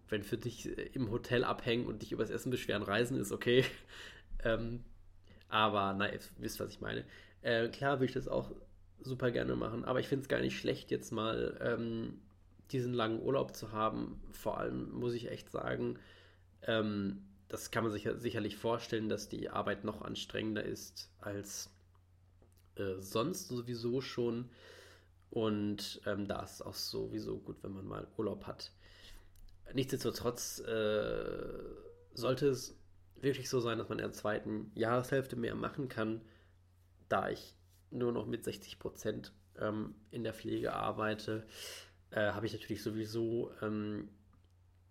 wenn 0.09 0.23
für 0.23 0.37
dich 0.37 0.77
äh, 0.77 0.89
im 0.93 1.11
Hotel 1.11 1.43
abhängen 1.43 1.85
und 1.85 2.01
dich 2.01 2.11
übers 2.11 2.29
Essen 2.29 2.49
beschweren, 2.49 2.83
reisen 2.83 3.19
ist 3.19 3.31
okay. 3.31 3.65
ähm, 4.43 4.83
aber 5.49 5.95
na, 5.97 6.11
ihr 6.11 6.19
wisst, 6.37 6.59
was 6.59 6.71
ich 6.71 6.81
meine. 6.81 7.03
Äh, 7.41 7.69
klar 7.69 7.95
würde 7.95 8.05
ich 8.05 8.13
das 8.13 8.27
auch 8.27 8.51
super 9.01 9.31
gerne 9.31 9.55
machen, 9.55 9.85
aber 9.85 9.99
ich 9.99 10.07
finde 10.07 10.23
es 10.23 10.29
gar 10.29 10.39
nicht 10.39 10.57
schlecht, 10.57 10.91
jetzt 10.91 11.11
mal 11.11 11.57
ähm, 11.61 12.19
diesen 12.71 12.93
langen 12.93 13.21
Urlaub 13.21 13.55
zu 13.55 13.71
haben. 13.71 14.21
Vor 14.31 14.57
allem 14.57 14.91
muss 14.91 15.13
ich 15.13 15.29
echt 15.29 15.49
sagen, 15.49 15.99
ähm, 16.63 17.26
das 17.49 17.71
kann 17.71 17.83
man 17.83 17.93
sich 17.93 18.07
sicherlich 18.17 18.57
vorstellen, 18.57 19.09
dass 19.09 19.29
die 19.29 19.49
Arbeit 19.49 19.83
noch 19.83 20.01
anstrengender 20.01 20.63
ist 20.63 21.09
als 21.19 21.69
äh, 22.75 22.95
sonst 22.99 23.47
sowieso 23.47 24.01
schon. 24.01 24.49
Und 25.29 26.01
ähm, 26.05 26.27
da 26.27 26.41
ist 26.43 26.55
es 26.55 26.61
auch 26.61 26.73
sowieso 26.73 27.37
gut, 27.39 27.57
wenn 27.61 27.73
man 27.73 27.85
mal 27.85 28.07
Urlaub 28.17 28.47
hat. 28.47 28.71
Nichtsdestotrotz 29.73 30.59
äh, 30.59 31.47
sollte 32.13 32.47
es 32.47 32.77
wirklich 33.15 33.49
so 33.49 33.59
sein, 33.59 33.77
dass 33.77 33.89
man 33.89 33.99
in 33.99 34.05
der 34.05 34.13
zweiten 34.13 34.71
Jahreshälfte 34.75 35.35
mehr 35.35 35.55
machen 35.55 35.89
kann, 35.89 36.21
da 37.09 37.29
ich 37.29 37.55
nur 37.91 38.11
noch 38.11 38.25
mit 38.25 38.43
60 38.43 38.79
Prozent 38.79 39.33
ähm, 39.59 39.95
in 40.11 40.23
der 40.23 40.33
Pflege 40.33 40.73
arbeite, 40.73 41.45
äh, 42.11 42.31
habe 42.31 42.45
ich 42.45 42.53
natürlich 42.53 42.83
sowieso 42.83 43.51
ähm, 43.61 44.09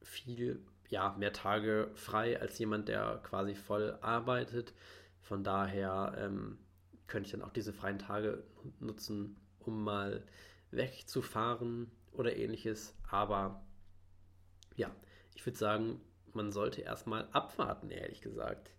viel 0.03 0.61
ja, 0.89 1.15
mehr 1.19 1.33
Tage 1.33 1.91
frei 1.95 2.41
als 2.41 2.59
jemand, 2.59 2.89
der 2.89 3.21
quasi 3.23 3.55
voll 3.55 3.99
arbeitet. 4.01 4.73
Von 5.21 5.43
daher 5.43 6.15
ähm, 6.19 6.59
könnte 7.07 7.27
ich 7.27 7.33
dann 7.33 7.43
auch 7.43 7.53
diese 7.53 7.73
freien 7.73 7.99
Tage 7.99 8.45
nutzen, 8.81 9.37
um 9.61 9.83
mal 9.83 10.23
wegzufahren 10.71 11.91
oder 12.13 12.37
ähnliches. 12.37 12.95
Aber 13.11 13.65
ja, 14.77 14.91
ich 15.35 15.45
würde 15.45 15.59
sagen, 15.59 16.01
man 16.33 16.53
sollte 16.53 16.83
erstmal 16.83 17.29
abwarten, 17.33 17.91
ehrlich 17.91 18.21
gesagt. 18.21 18.71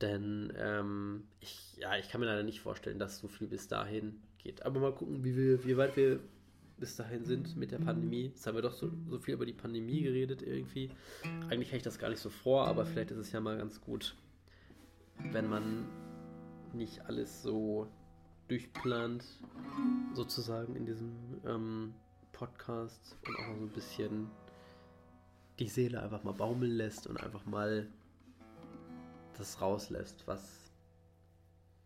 Denn 0.00 0.52
ähm, 0.56 1.28
ich, 1.40 1.76
ja, 1.76 1.96
ich 1.96 2.08
kann 2.08 2.20
mir 2.20 2.26
leider 2.26 2.42
nicht 2.42 2.60
vorstellen, 2.60 2.98
dass 2.98 3.18
so 3.18 3.28
viel 3.28 3.48
bis 3.48 3.68
dahin 3.68 4.22
geht. 4.38 4.64
Aber 4.64 4.80
mal 4.80 4.94
gucken, 4.94 5.24
wie, 5.24 5.36
wir, 5.36 5.64
wie 5.64 5.76
weit 5.76 5.96
wir 5.96 6.20
bis 6.80 6.96
dahin 6.96 7.24
sind 7.24 7.56
mit 7.56 7.70
der 7.70 7.78
Pandemie. 7.78 8.28
Jetzt 8.28 8.46
haben 8.46 8.54
wir 8.54 8.62
doch 8.62 8.72
so, 8.72 8.90
so 9.08 9.18
viel 9.18 9.34
über 9.34 9.44
die 9.44 9.52
Pandemie 9.52 10.02
geredet 10.02 10.42
irgendwie. 10.42 10.90
Eigentlich 11.48 11.68
hätte 11.68 11.76
ich 11.76 11.82
das 11.82 11.98
gar 11.98 12.08
nicht 12.08 12.20
so 12.20 12.30
vor, 12.30 12.66
aber 12.66 12.86
vielleicht 12.86 13.10
ist 13.10 13.18
es 13.18 13.32
ja 13.32 13.40
mal 13.40 13.58
ganz 13.58 13.80
gut, 13.80 14.16
wenn 15.30 15.48
man 15.48 15.86
nicht 16.72 17.04
alles 17.04 17.42
so 17.42 17.86
durchplant, 18.48 19.24
sozusagen 20.14 20.74
in 20.74 20.86
diesem 20.86 21.12
ähm, 21.44 21.94
Podcast 22.32 23.16
und 23.28 23.36
auch 23.36 23.48
mal 23.48 23.58
so 23.58 23.64
ein 23.66 23.72
bisschen 23.72 24.30
die 25.58 25.68
Seele 25.68 26.02
einfach 26.02 26.24
mal 26.24 26.32
baumeln 26.32 26.72
lässt 26.72 27.06
und 27.06 27.22
einfach 27.22 27.44
mal 27.44 27.86
das 29.36 29.60
rauslässt, 29.60 30.26
was 30.26 30.72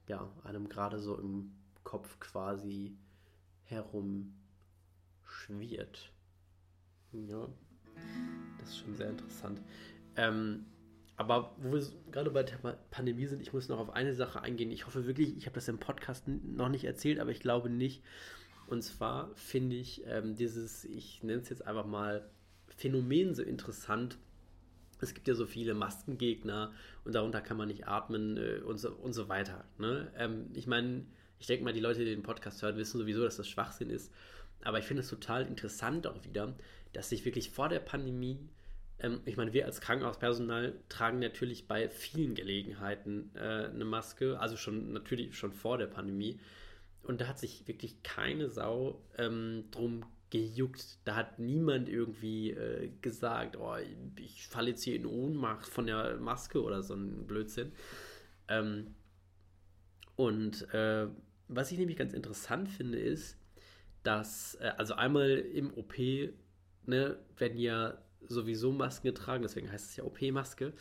ja 0.07 0.31
einem 0.45 0.69
gerade 0.69 1.01
so 1.01 1.19
im 1.19 1.51
Kopf 1.83 2.21
quasi 2.21 2.97
herum 3.65 4.35
schwirrt. 5.27 6.13
Ja, 7.13 7.49
das 8.59 8.71
ist 8.71 8.79
schon 8.79 8.97
sehr 8.97 9.11
interessant. 9.11 9.61
Ähm, 10.17 10.67
aber 11.17 11.55
wo 11.59 11.73
wir 11.73 11.83
gerade 12.11 12.31
bei 12.31 12.43
der 12.43 12.57
Pandemie 12.91 13.27
sind, 13.27 13.41
ich 13.41 13.53
muss 13.53 13.69
noch 13.69 13.79
auf 13.79 13.91
eine 13.91 14.15
Sache 14.15 14.41
eingehen. 14.43 14.71
Ich 14.71 14.87
hoffe 14.87 15.07
wirklich, 15.07 15.37
ich 15.37 15.47
habe 15.47 15.55
das 15.55 15.69
im 15.69 15.79
Podcast 15.79 16.27
noch 16.27 16.69
nicht 16.69 16.85
erzählt, 16.85 17.21
aber 17.21 17.31
ich 17.31 17.41
glaube 17.41 17.71
nicht. 17.71 18.03
Und 18.67 18.83
zwar 18.83 19.31
finde 19.37 19.77
ich 19.77 20.03
ähm, 20.07 20.35
dieses, 20.35 20.85
ich 20.85 21.23
nenne 21.23 21.43
es 21.43 21.51
jetzt 21.51 21.67
einfach 21.67 21.87
mal 21.87 22.29
Phänomen 22.77 23.35
so 23.35 23.43
interessant. 23.43 24.19
Es 25.01 25.15
gibt 25.15 25.29
ja 25.29 25.35
so 25.35 25.47
viele 25.47 25.75
Maskengegner 25.75 26.73
und 27.05 27.15
darunter 27.15 27.41
kann 27.41 27.59
man 27.59 27.69
nicht 27.69 27.87
atmen 27.87 28.37
äh, 28.37 28.61
und, 28.65 28.79
so, 28.79 28.91
und 28.91 29.13
so 29.13 29.29
weiter. 29.29 29.65
Ne? 29.79 30.11
Ähm, 30.17 30.47
ich 30.55 30.67
meine, 30.67 31.05
ich 31.39 31.47
denke 31.47 31.65
mal, 31.65 31.73
die 31.73 31.81
Leute, 31.81 32.01
die 32.01 32.07
den 32.07 32.23
Podcast 32.23 32.63
hören, 32.63 32.77
wissen 32.77 32.99
sowieso, 32.99 33.23
dass 33.23 33.37
das 33.37 33.49
Schwachsinn 33.49 33.91
ist. 33.91 34.11
Aber 34.65 34.79
ich 34.79 34.85
finde 34.85 35.03
es 35.03 35.09
total 35.09 35.47
interessant 35.47 36.07
auch 36.07 36.25
wieder, 36.25 36.55
dass 36.93 37.09
sich 37.09 37.25
wirklich 37.25 37.51
vor 37.51 37.69
der 37.69 37.81
Pandemie 37.81 38.39
ähm, 38.99 39.21
ich 39.25 39.37
meine, 39.37 39.53
wir 39.53 39.67
als 39.67 39.81
Krankenhauspersonal 39.81 40.75
tragen 40.89 41.19
natürlich 41.19 41.67
bei 41.67 41.89
vielen 41.89 42.35
Gelegenheiten 42.35 43.31
äh, 43.35 43.67
eine 43.67 43.85
Maske, 43.85 44.39
also 44.41 44.57
schon 44.57 44.93
natürlich 44.93 45.37
schon 45.37 45.53
vor 45.53 45.79
der 45.79 45.87
Pandemie. 45.87 46.41
Und 47.03 47.21
da 47.21 47.29
hat 47.29 47.39
sich 47.39 47.67
wirklich 47.69 48.03
keine 48.03 48.49
Sau 48.49 49.03
ähm, 49.19 49.65
drum 49.71 50.07
gejuckt. 50.31 50.99
Da 51.05 51.17
hat 51.17 51.39
niemand 51.39 51.89
irgendwie 51.89 52.51
äh, 52.51 52.91
gesagt, 53.03 53.57
oh, 53.57 53.77
ich 54.17 54.47
falle 54.49 54.71
jetzt 54.71 54.83
hier 54.83 54.97
in 54.97 55.07
Ohnmacht 55.07 55.67
von 55.67 55.87
der 55.87 56.17
Maske 56.17 56.63
oder 56.63 56.83
so 56.83 56.95
ein 56.95 57.27
Blödsinn. 57.27 57.73
Ähm, 58.49 58.95
und 60.17 60.73
äh, 60.73 61.09
was 61.49 61.73
ich 61.73 61.79
nämlich 61.79 61.99
ganz 61.99 62.15
interessant 62.15 62.71
finde, 62.71 62.99
ist, 62.99 63.37
dass, 64.05 64.55
äh, 64.61 64.73
also 64.77 64.95
einmal 64.95 65.31
im 65.31 65.77
OP, 65.77 65.99
ne, 66.87 67.19
wenn 67.37 67.59
ja 67.59 67.99
sowieso 68.29 68.73
Masken 68.73 69.09
getragen, 69.09 69.43
deswegen 69.43 69.71
heißt 69.71 69.91
es 69.91 69.97
ja 69.97 70.05
OP-Maske. 70.05 70.73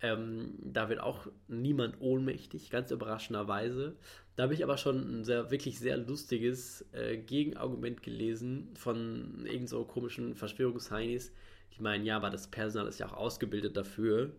Ähm, 0.00 0.54
da 0.60 0.88
wird 0.88 1.00
auch 1.00 1.28
niemand 1.48 2.00
ohnmächtig, 2.00 2.70
ganz 2.70 2.90
überraschenderweise. 2.90 3.96
Da 4.36 4.44
habe 4.44 4.54
ich 4.54 4.62
aber 4.62 4.76
schon 4.76 5.20
ein 5.20 5.24
sehr, 5.24 5.50
wirklich 5.50 5.78
sehr 5.78 5.96
lustiges 5.96 6.84
äh, 6.92 7.16
Gegenargument 7.16 8.02
gelesen 8.02 8.70
von 8.74 9.46
irgend 9.46 9.68
so 9.68 9.84
komischen 9.84 10.34
Verschwörungsheinis, 10.34 11.32
die 11.76 11.82
meinen, 11.82 12.04
ja, 12.04 12.16
aber 12.16 12.30
das 12.30 12.48
Personal 12.50 12.88
ist 12.88 12.98
ja 12.98 13.06
auch 13.06 13.14
ausgebildet 13.14 13.76
dafür. 13.76 14.34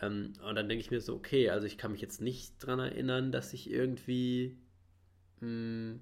Ähm, 0.00 0.32
und 0.48 0.54
dann 0.56 0.68
denke 0.68 0.82
ich 0.82 0.90
mir 0.90 1.00
so, 1.00 1.14
okay, 1.14 1.50
also 1.50 1.66
ich 1.66 1.78
kann 1.78 1.92
mich 1.92 2.00
jetzt 2.00 2.20
nicht 2.20 2.54
dran 2.58 2.80
erinnern, 2.80 3.32
dass 3.32 3.52
ich 3.52 3.70
irgendwie. 3.70 4.56
Mh, 5.40 5.48
hm, 5.48 6.00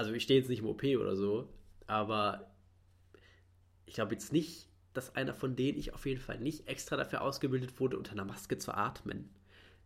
also 0.00 0.14
ich 0.14 0.22
stehe 0.22 0.40
jetzt 0.40 0.48
nicht 0.48 0.60
im 0.60 0.66
OP 0.66 0.82
oder 0.82 1.14
so, 1.14 1.52
aber 1.86 2.50
ich 3.84 3.92
glaube 3.92 4.14
jetzt 4.14 4.32
nicht, 4.32 4.66
dass 4.94 5.14
einer 5.14 5.34
von 5.34 5.56
denen 5.56 5.76
ich 5.76 5.92
auf 5.92 6.06
jeden 6.06 6.22
Fall 6.22 6.40
nicht 6.40 6.66
extra 6.68 6.96
dafür 6.96 7.20
ausgebildet 7.20 7.78
wurde, 7.78 7.98
unter 7.98 8.12
einer 8.12 8.24
Maske 8.24 8.56
zu 8.56 8.72
atmen. 8.72 9.28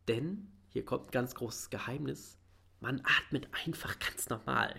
Denn, 0.06 0.46
hier 0.68 0.84
kommt 0.84 1.08
ein 1.08 1.10
ganz 1.10 1.34
großes 1.34 1.68
Geheimnis, 1.68 2.38
man 2.78 3.00
atmet 3.00 3.48
einfach 3.66 3.98
ganz 3.98 4.28
normal 4.28 4.76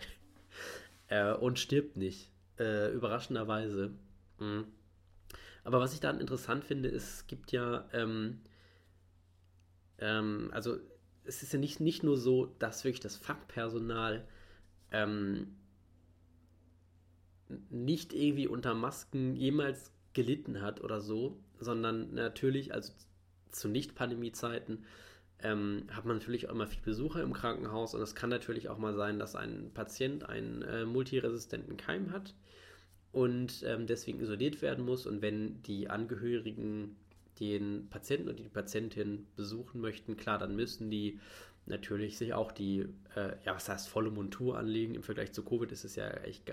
äh, 1.09 1.33
und 1.33 1.59
stirbt 1.59 1.97
nicht. 1.97 2.31
Äh, 2.57 2.93
überraschenderweise. 2.93 3.91
Mhm. 4.39 4.67
Aber 5.65 5.81
was 5.81 5.93
ich 5.93 5.99
dann 5.99 6.21
interessant 6.21 6.63
finde, 6.63 6.87
ist, 6.87 7.13
es 7.13 7.27
gibt 7.27 7.51
ja, 7.51 7.89
ähm, 7.91 8.39
ähm, 9.97 10.49
also 10.53 10.77
es 11.25 11.43
ist 11.43 11.51
ja 11.51 11.59
nicht, 11.59 11.81
nicht 11.81 12.03
nur 12.03 12.15
so, 12.15 12.45
dass 12.45 12.85
wirklich 12.85 13.01
das 13.01 13.17
Fachpersonal 13.17 14.25
ähm, 14.95 15.47
nicht 17.69 18.13
irgendwie 18.13 18.47
unter 18.47 18.73
Masken 18.73 19.35
jemals 19.35 19.91
gelitten 20.13 20.61
hat 20.61 20.81
oder 20.81 21.01
so, 21.01 21.37
sondern 21.59 22.13
natürlich, 22.13 22.73
also 22.73 22.93
zu 23.49 23.67
Nicht-Pandemie-Zeiten, 23.67 24.83
ähm, 25.39 25.83
hat 25.91 26.05
man 26.05 26.17
natürlich 26.17 26.47
auch 26.47 26.53
immer 26.53 26.67
viel 26.67 26.81
Besucher 26.81 27.21
im 27.21 27.33
Krankenhaus 27.33 27.93
und 27.93 28.01
es 28.01 28.15
kann 28.15 28.29
natürlich 28.29 28.69
auch 28.69 28.77
mal 28.77 28.93
sein, 28.93 29.19
dass 29.19 29.35
ein 29.35 29.71
Patient 29.73 30.27
einen 30.27 30.61
äh, 30.61 30.85
multiresistenten 30.85 31.77
Keim 31.77 32.11
hat 32.11 32.33
und 33.11 33.63
ähm, 33.63 33.85
deswegen 33.85 34.21
isoliert 34.21 34.61
werden 34.61 34.85
muss 34.85 35.05
und 35.05 35.21
wenn 35.21 35.61
die 35.63 35.89
Angehörigen 35.89 36.95
den 37.39 37.89
Patienten 37.89 38.29
und 38.29 38.39
die 38.39 38.43
Patientin 38.43 39.27
besuchen 39.35 39.81
möchten, 39.81 40.15
klar, 40.15 40.37
dann 40.37 40.55
müssen 40.55 40.89
die 40.89 41.19
natürlich 41.65 42.17
sich 42.17 42.33
auch 42.33 42.51
die, 42.51 42.87
äh, 43.15 43.35
ja, 43.43 43.55
was 43.55 43.69
heißt 43.69 43.89
volle 43.89 44.11
Montur 44.11 44.57
anlegen. 44.57 44.95
Im 44.95 45.03
Vergleich 45.03 45.33
zu 45.33 45.43
Covid 45.43 45.71
ist 45.71 45.83
es 45.83 45.95
ja 45.95 46.07
echt 46.09 46.51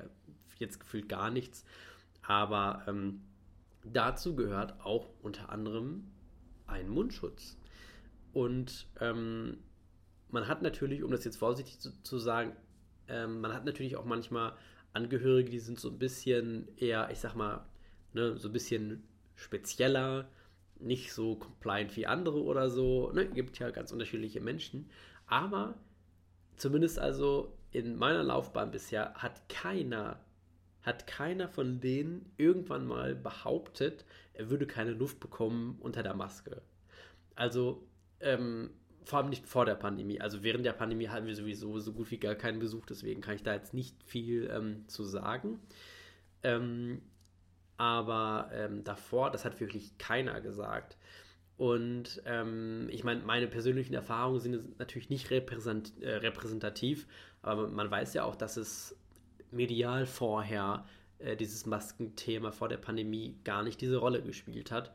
jetzt 0.58 0.80
gefühlt 0.80 1.08
gar 1.08 1.30
nichts. 1.30 1.64
Aber 2.22 2.84
ähm, 2.86 3.22
dazu 3.84 4.34
gehört 4.34 4.80
auch 4.80 5.10
unter 5.22 5.50
anderem 5.50 6.04
ein 6.66 6.88
Mundschutz. 6.88 7.58
Und 8.32 8.86
ähm, 9.00 9.58
man 10.30 10.48
hat 10.48 10.62
natürlich, 10.62 11.02
um 11.02 11.10
das 11.10 11.24
jetzt 11.24 11.36
vorsichtig 11.36 11.78
zu, 11.78 11.90
zu 12.02 12.18
sagen, 12.18 12.56
ähm, 13.08 13.40
man 13.40 13.52
hat 13.52 13.64
natürlich 13.64 13.96
auch 13.96 14.04
manchmal 14.04 14.54
Angehörige, 14.94 15.50
die 15.50 15.58
sind 15.58 15.80
so 15.80 15.88
ein 15.88 15.98
bisschen 15.98 16.68
eher, 16.76 17.10
ich 17.10 17.18
sag 17.18 17.34
mal, 17.34 17.64
ne, 18.12 18.36
so 18.36 18.48
ein 18.48 18.52
bisschen 18.52 19.02
spezieller, 19.36 20.28
nicht 20.82 21.12
so 21.12 21.36
compliant 21.36 21.96
wie 21.96 22.06
andere 22.06 22.42
oder 22.42 22.70
so. 22.70 23.10
Ne, 23.12 23.26
gibt 23.26 23.58
ja 23.58 23.70
ganz 23.70 23.92
unterschiedliche 23.92 24.40
Menschen. 24.40 24.90
Aber 25.26 25.74
zumindest 26.56 26.98
also 26.98 27.56
in 27.70 27.96
meiner 27.96 28.22
Laufbahn 28.22 28.70
bisher 28.70 29.14
hat 29.14 29.48
keiner 29.48 30.20
hat 30.82 31.06
keiner 31.06 31.48
von 31.48 31.80
denen 31.80 32.32
irgendwann 32.36 32.86
mal 32.86 33.14
behauptet, 33.14 34.04
er 34.34 34.50
würde 34.50 34.66
keine 34.66 34.90
Luft 34.90 35.20
bekommen 35.20 35.78
unter 35.80 36.02
der 36.02 36.14
Maske. 36.14 36.62
Also, 37.34 37.86
ähm, 38.20 38.70
vor 39.04 39.18
allem 39.18 39.30
nicht 39.30 39.46
vor 39.46 39.64
der 39.64 39.74
Pandemie. 39.74 40.20
Also 40.20 40.42
während 40.42 40.64
der 40.64 40.72
Pandemie 40.72 41.08
hatten 41.08 41.26
wir 41.26 41.34
sowieso 41.34 41.78
so 41.78 41.92
gut 41.92 42.10
wie 42.10 42.18
gar 42.18 42.34
keinen 42.34 42.58
Besuch, 42.58 42.86
deswegen 42.86 43.20
kann 43.20 43.34
ich 43.34 43.42
da 43.42 43.54
jetzt 43.54 43.74
nicht 43.74 44.02
viel 44.04 44.50
ähm, 44.52 44.88
zu 44.88 45.04
sagen. 45.04 45.60
Ähm, 46.42 47.02
aber 47.76 48.50
ähm, 48.52 48.84
davor, 48.84 49.30
das 49.30 49.44
hat 49.44 49.60
wirklich 49.60 49.96
keiner 49.98 50.40
gesagt. 50.40 50.96
Und 51.56 52.22
ähm, 52.24 52.88
ich 52.90 53.04
meine, 53.04 53.20
meine 53.22 53.46
persönlichen 53.46 53.94
Erfahrungen 53.94 54.40
sind 54.40 54.78
natürlich 54.78 55.10
nicht 55.10 55.30
repräsent, 55.30 55.92
äh, 56.00 56.14
repräsentativ, 56.16 57.06
aber 57.42 57.68
man 57.68 57.90
weiß 57.90 58.14
ja 58.14 58.24
auch, 58.24 58.34
dass 58.36 58.56
es 58.56 58.96
medial 59.50 60.06
vorher 60.06 60.84
äh, 61.18 61.36
dieses 61.36 61.66
Maskenthema 61.66 62.50
vor 62.50 62.68
der 62.68 62.78
Pandemie 62.78 63.36
gar 63.44 63.62
nicht 63.62 63.80
diese 63.80 63.98
Rolle 63.98 64.22
gespielt 64.22 64.70
hat. 64.70 64.92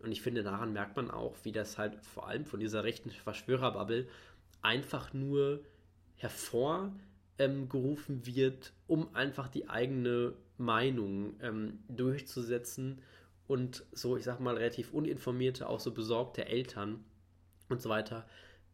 Und 0.00 0.12
ich 0.12 0.22
finde, 0.22 0.42
daran 0.42 0.72
merkt 0.72 0.96
man 0.96 1.10
auch, 1.10 1.36
wie 1.42 1.52
das 1.52 1.76
halt 1.78 1.96
vor 2.04 2.28
allem 2.28 2.44
von 2.46 2.60
dieser 2.60 2.84
rechten 2.84 3.10
Verschwörerbubble 3.10 4.08
einfach 4.62 5.12
nur 5.12 5.60
hervorgerufen 6.16 7.00
ähm, 7.38 8.26
wird, 8.26 8.72
um 8.86 9.14
einfach 9.14 9.48
die 9.48 9.68
eigene 9.68 10.34
Meinung 10.58 11.34
ähm, 11.40 11.78
durchzusetzen 11.88 13.00
und 13.46 13.84
so, 13.92 14.16
ich 14.16 14.24
sag 14.24 14.40
mal, 14.40 14.56
relativ 14.56 14.92
uninformierte, 14.92 15.68
auch 15.68 15.80
so 15.80 15.92
besorgte 15.92 16.46
Eltern 16.46 17.04
und 17.68 17.80
so 17.80 17.88
weiter 17.88 18.26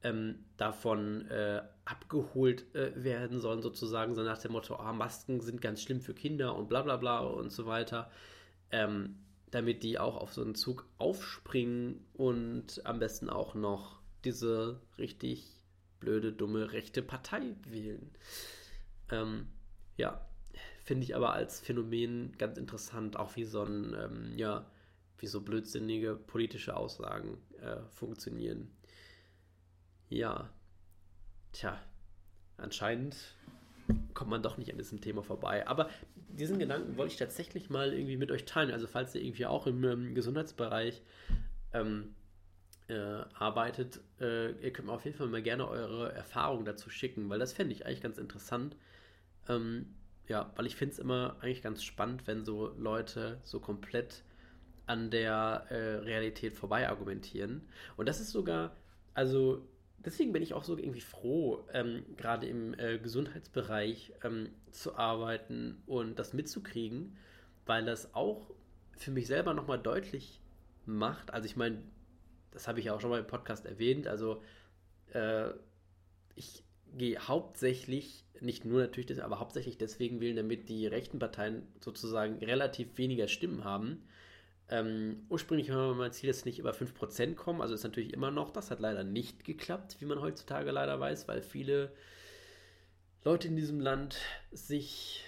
ähm, 0.05 0.45
davon 0.59 1.27
äh, 1.31 1.63
abgeholt 1.85 2.75
äh, 2.75 2.93
werden 3.03 3.41
sollen, 3.41 3.63
sozusagen, 3.63 4.15
so 4.15 4.23
nach 4.23 4.39
dem 4.39 4.53
Motto, 4.53 4.77
ah, 4.77 4.93
Masken 4.93 5.41
sind 5.41 5.61
ganz 5.61 5.83
schlimm 5.83 6.01
für 6.01 6.15
Kinder 6.15 6.55
und 6.55 6.69
bla 6.69 6.83
bla 6.83 6.97
bla 6.97 7.21
und 7.21 7.51
so 7.51 7.67
weiter, 7.67 8.11
ähm, 8.71 9.17
damit 9.51 9.83
die 9.83 9.99
auch 9.99 10.17
auf 10.17 10.33
so 10.35 10.43
einen 10.43 10.55
Zug 10.55 10.87
aufspringen 10.99 12.05
und 12.13 12.85
am 12.85 12.99
besten 12.99 13.31
auch 13.31 13.55
noch 13.55 14.01
diese 14.25 14.81
richtig 14.99 15.65
blöde, 16.01 16.33
dumme 16.33 16.73
rechte 16.73 17.03
Partei 17.03 17.57
wählen. 17.67 18.11
Ähm, 19.11 19.47
ja, 19.97 20.27
finde 20.85 21.05
ich 21.05 21.17
aber 21.17 21.33
als 21.33 21.61
Phänomen 21.61 22.33
ganz 22.39 22.59
interessant, 22.59 23.17
auch 23.17 23.37
wie 23.37 23.45
so 23.45 23.63
ein, 23.63 23.97
ähm, 23.99 24.33
ja, 24.37 24.67
wie 25.19 25.27
so 25.27 25.41
blödsinnige 25.41 26.15
politische 26.15 26.77
Aussagen 26.77 27.39
äh, 27.63 27.79
funktionieren. 27.89 28.71
Ja, 30.11 30.51
tja, 31.53 31.81
anscheinend 32.59 33.17
kommt 34.13 34.31
man 34.31 34.43
doch 34.43 34.59
nicht 34.59 34.71
an 34.71 34.79
diesem 34.79 35.01
Thema 35.01 35.23
vorbei. 35.23 35.67
Aber 35.67 35.89
diesen 36.29 36.59
Gedanken 36.59 36.97
wollte 36.97 37.13
ich 37.13 37.19
tatsächlich 37.19 37.71
mal 37.71 37.93
irgendwie 37.93 38.17
mit 38.17 38.31
euch 38.31 38.45
teilen. 38.45 38.71
Also 38.71 38.87
falls 38.87 39.15
ihr 39.15 39.23
irgendwie 39.23 39.47
auch 39.47 39.67
im 39.67 39.83
ähm, 39.85 40.15
Gesundheitsbereich 40.15 41.03
ähm, 41.73 42.15
äh, 42.89 43.23
arbeitet, 43.35 44.01
äh, 44.21 44.53
ihr 44.53 44.73
könnt 44.73 44.89
mir 44.89 44.95
auf 44.95 45.05
jeden 45.05 45.17
Fall 45.17 45.29
mal 45.29 45.43
gerne 45.43 45.67
eure 45.67 46.13
Erfahrungen 46.13 46.65
dazu 46.65 46.91
schicken, 46.91 47.29
weil 47.31 47.39
das 47.39 47.55
fände 47.55 47.73
ich 47.73 47.87
eigentlich 47.87 48.03
ganz 48.03 48.19
interessant. 48.19 48.77
Ähm, 49.49 49.87
ja, 50.29 50.53
weil 50.57 50.67
ich 50.67 50.77
finde 50.77 50.93
es 50.95 50.99
immer 50.99 51.37
eigentlich 51.41 51.63
ganz 51.63 51.83
spannend, 51.83 52.27
wenn 52.27 52.45
so 52.45 52.75
Leute 52.79 53.41
so 53.43 53.61
komplett 53.61 54.23
an 54.87 55.11
der 55.11 55.67
äh, 55.71 55.97
Realität 55.97 56.55
vorbei 56.55 56.89
argumentieren. 56.89 57.63
Und 57.97 58.07
das 58.07 58.21
ist 58.21 58.31
sogar, 58.31 58.77
also 59.15 59.67
deswegen 59.99 60.33
bin 60.33 60.43
ich 60.43 60.55
auch 60.55 60.65
so 60.65 60.77
irgendwie 60.77 61.01
froh, 61.01 61.67
ähm, 61.73 62.05
gerade 62.17 62.47
im 62.47 62.79
äh, 62.79 62.99
Gesundheitsbereich 62.99 64.13
ähm, 64.23 64.51
zu 64.71 64.97
arbeiten 64.97 65.83
und 65.87 66.19
das 66.19 66.33
mitzukriegen, 66.33 67.17
weil 67.67 67.85
das 67.85 68.15
auch 68.15 68.51
für 68.97 69.11
mich 69.11 69.27
selber 69.27 69.55
nochmal 69.55 69.79
deutlich 69.79 70.41
macht. 70.87 71.33
Also 71.33 71.47
ich 71.47 71.57
meine, 71.57 71.83
das 72.51 72.69
habe 72.69 72.79
ich 72.79 72.87
ja 72.87 72.95
auch 72.95 73.01
schon 73.01 73.11
mal 73.11 73.21
im 73.21 73.27
Podcast 73.27 73.67
erwähnt. 73.67 74.07
Also 74.07 74.43
äh, 75.13 75.51
ich 76.35 76.63
hauptsächlich, 77.01 78.25
nicht 78.41 78.65
nur 78.65 78.81
natürlich, 78.81 79.07
das, 79.07 79.19
aber 79.19 79.41
hauptsächlich 79.41 79.79
deswegen 79.79 80.21
wählen, 80.21 80.37
damit 80.37 80.69
die 80.69 80.87
rechten 80.87 81.19
Parteien 81.19 81.67
sozusagen 81.81 82.39
relativ 82.39 82.97
weniger 82.99 83.29
Stimmen 83.29 83.65
haben. 83.65 84.03
Ähm, 84.69 85.27
ursprünglich 85.29 85.71
war 85.71 85.95
mein 85.95 86.13
Ziel, 86.13 86.29
dass 86.29 86.45
nicht 86.45 86.59
über 86.59 86.73
5% 86.73 87.35
kommen, 87.35 87.61
also 87.61 87.75
ist 87.75 87.85
natürlich 87.85 88.15
immer 88.15 88.31
noch, 88.31 88.51
das 88.51 88.71
hat 88.71 88.81
leider 88.81 89.05
nicht 89.05 89.45
geklappt, 89.45 89.97
wie 90.01 90.07
man 90.07 90.21
heutzutage 90.21 90.71
leider 90.71 90.99
weiß, 90.99 91.29
weil 91.29 91.43
viele 91.43 91.93
Leute 93.25 93.49
in 93.49 93.57
diesem 93.57 93.81
Land 93.81 94.17
sich 94.53 95.25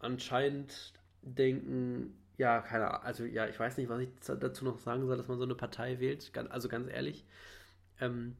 anscheinend 0.00 0.92
denken, 1.22 2.16
ja, 2.36 2.60
keine 2.60 2.88
Ahnung, 2.88 3.04
also 3.04 3.24
ja, 3.24 3.46
ich 3.46 3.60
weiß 3.60 3.76
nicht, 3.76 3.88
was 3.88 4.00
ich 4.00 4.08
dazu 4.20 4.64
noch 4.64 4.78
sagen 4.78 5.06
soll, 5.06 5.16
dass 5.16 5.28
man 5.28 5.38
so 5.38 5.44
eine 5.44 5.54
Partei 5.54 6.00
wählt, 6.00 6.32
also 6.48 6.68
ganz 6.68 6.88
ehrlich. 6.90 7.24
Ähm, 8.00 8.36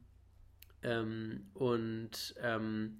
ähm, 0.83 1.47
und 1.53 2.35
ähm, 2.41 2.97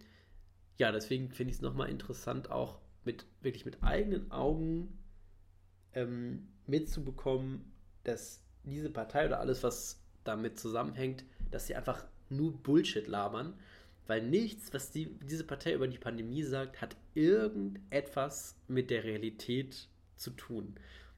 ja, 0.77 0.91
deswegen 0.91 1.29
finde 1.29 1.51
ich 1.51 1.57
es 1.57 1.61
nochmal 1.61 1.89
interessant, 1.89 2.51
auch 2.51 2.79
mit 3.03 3.25
wirklich 3.41 3.65
mit 3.65 3.83
eigenen 3.83 4.31
Augen 4.31 4.97
ähm, 5.93 6.47
mitzubekommen, 6.67 7.71
dass 8.03 8.43
diese 8.63 8.89
Partei 8.89 9.25
oder 9.25 9.39
alles, 9.39 9.63
was 9.63 10.01
damit 10.23 10.59
zusammenhängt, 10.59 11.25
dass 11.49 11.67
sie 11.67 11.75
einfach 11.75 12.05
nur 12.29 12.53
Bullshit 12.61 13.07
labern, 13.07 13.53
weil 14.07 14.21
nichts, 14.21 14.73
was 14.73 14.91
die, 14.91 15.17
diese 15.19 15.43
Partei 15.43 15.73
über 15.73 15.87
die 15.87 15.97
Pandemie 15.97 16.43
sagt, 16.43 16.81
hat 16.81 16.95
irgendetwas 17.13 18.55
mit 18.67 18.89
der 18.89 19.03
Realität 19.03 19.87
zu 20.15 20.31
tun. 20.31 20.75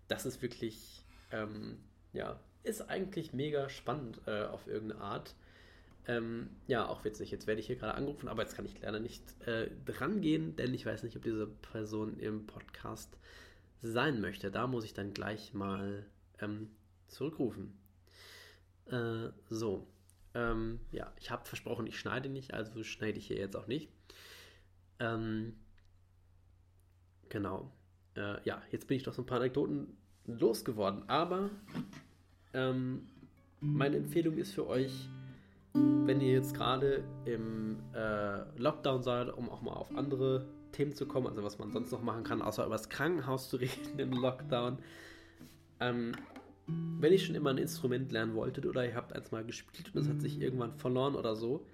Das 0.07 0.25
ist 0.25 0.41
wirklich, 0.41 1.05
ähm, 1.31 1.79
ja, 2.13 2.39
ist 2.63 2.89
eigentlich 2.89 3.33
mega 3.33 3.69
spannend 3.69 4.21
äh, 4.25 4.43
auf 4.43 4.67
irgendeine 4.67 5.01
Art. 5.01 5.35
Ähm, 6.07 6.49
ja, 6.67 6.87
auch 6.87 7.05
witzig. 7.05 7.31
Jetzt 7.31 7.47
werde 7.47 7.61
ich 7.61 7.67
hier 7.67 7.77
gerade 7.77 7.95
angerufen, 7.95 8.27
aber 8.27 8.41
jetzt 8.41 8.55
kann 8.55 8.65
ich 8.65 8.81
leider 8.81 8.99
nicht 8.99 9.23
äh, 9.47 9.69
dran 9.85 10.21
gehen, 10.21 10.55
denn 10.55 10.73
ich 10.73 10.85
weiß 10.85 11.03
nicht, 11.03 11.15
ob 11.15 11.23
diese 11.23 11.47
Person 11.47 12.19
im 12.19 12.45
Podcast 12.45 13.17
sein 13.81 14.19
möchte. 14.19 14.51
Da 14.51 14.67
muss 14.67 14.83
ich 14.83 14.93
dann 14.93 15.13
gleich 15.13 15.53
mal 15.53 16.05
ähm, 16.41 16.69
zurückrufen. 17.07 17.73
Äh, 18.85 19.29
so. 19.49 19.87
Ähm, 20.35 20.79
ja, 20.91 21.13
ich 21.19 21.29
habe 21.31 21.45
versprochen, 21.45 21.85
ich 21.87 21.99
schneide 21.99 22.27
nicht, 22.27 22.53
also 22.53 22.83
schneide 22.83 23.19
ich 23.19 23.27
hier 23.27 23.37
jetzt 23.37 23.55
auch 23.55 23.67
nicht. 23.67 23.89
Ähm, 24.99 25.55
genau. 27.29 27.71
Äh, 28.15 28.43
ja, 28.43 28.61
jetzt 28.71 28.87
bin 28.87 28.97
ich 28.97 29.03
doch 29.03 29.13
so 29.13 29.21
ein 29.21 29.25
paar 29.25 29.39
Anekdoten 29.39 29.95
losgeworden, 30.25 31.07
aber 31.07 31.49
ähm, 32.53 33.07
meine 33.59 33.97
Empfehlung 33.97 34.37
ist 34.37 34.53
für 34.53 34.67
euch, 34.67 35.09
wenn 35.73 36.21
ihr 36.21 36.31
jetzt 36.31 36.53
gerade 36.53 37.03
im 37.25 37.79
äh, 37.93 38.43
Lockdown 38.57 39.01
seid, 39.01 39.33
um 39.35 39.49
auch 39.49 39.61
mal 39.61 39.73
auf 39.73 39.95
andere 39.95 40.45
Themen 40.71 40.93
zu 40.93 41.07
kommen, 41.07 41.27
also 41.27 41.43
was 41.43 41.57
man 41.57 41.71
sonst 41.71 41.91
noch 41.91 42.03
machen 42.03 42.23
kann, 42.23 42.41
außer 42.41 42.65
über 42.65 42.75
das 42.75 42.89
Krankenhaus 42.89 43.49
zu 43.49 43.57
reden 43.57 43.97
im 43.97 44.11
Lockdown. 44.11 44.77
Ähm, 45.79 46.13
wenn 46.67 47.11
ihr 47.11 47.19
schon 47.19 47.35
immer 47.35 47.49
ein 47.49 47.57
Instrument 47.57 48.11
lernen 48.11 48.35
wolltet 48.35 48.65
oder 48.65 48.85
ihr 48.85 48.95
habt 48.95 49.13
eins 49.13 49.31
mal 49.31 49.43
gespielt 49.43 49.91
und 49.93 50.01
es 50.01 50.07
hat 50.07 50.21
sich 50.21 50.39
irgendwann 50.39 50.73
verloren 50.73 51.15
oder 51.15 51.35
so, 51.35 51.65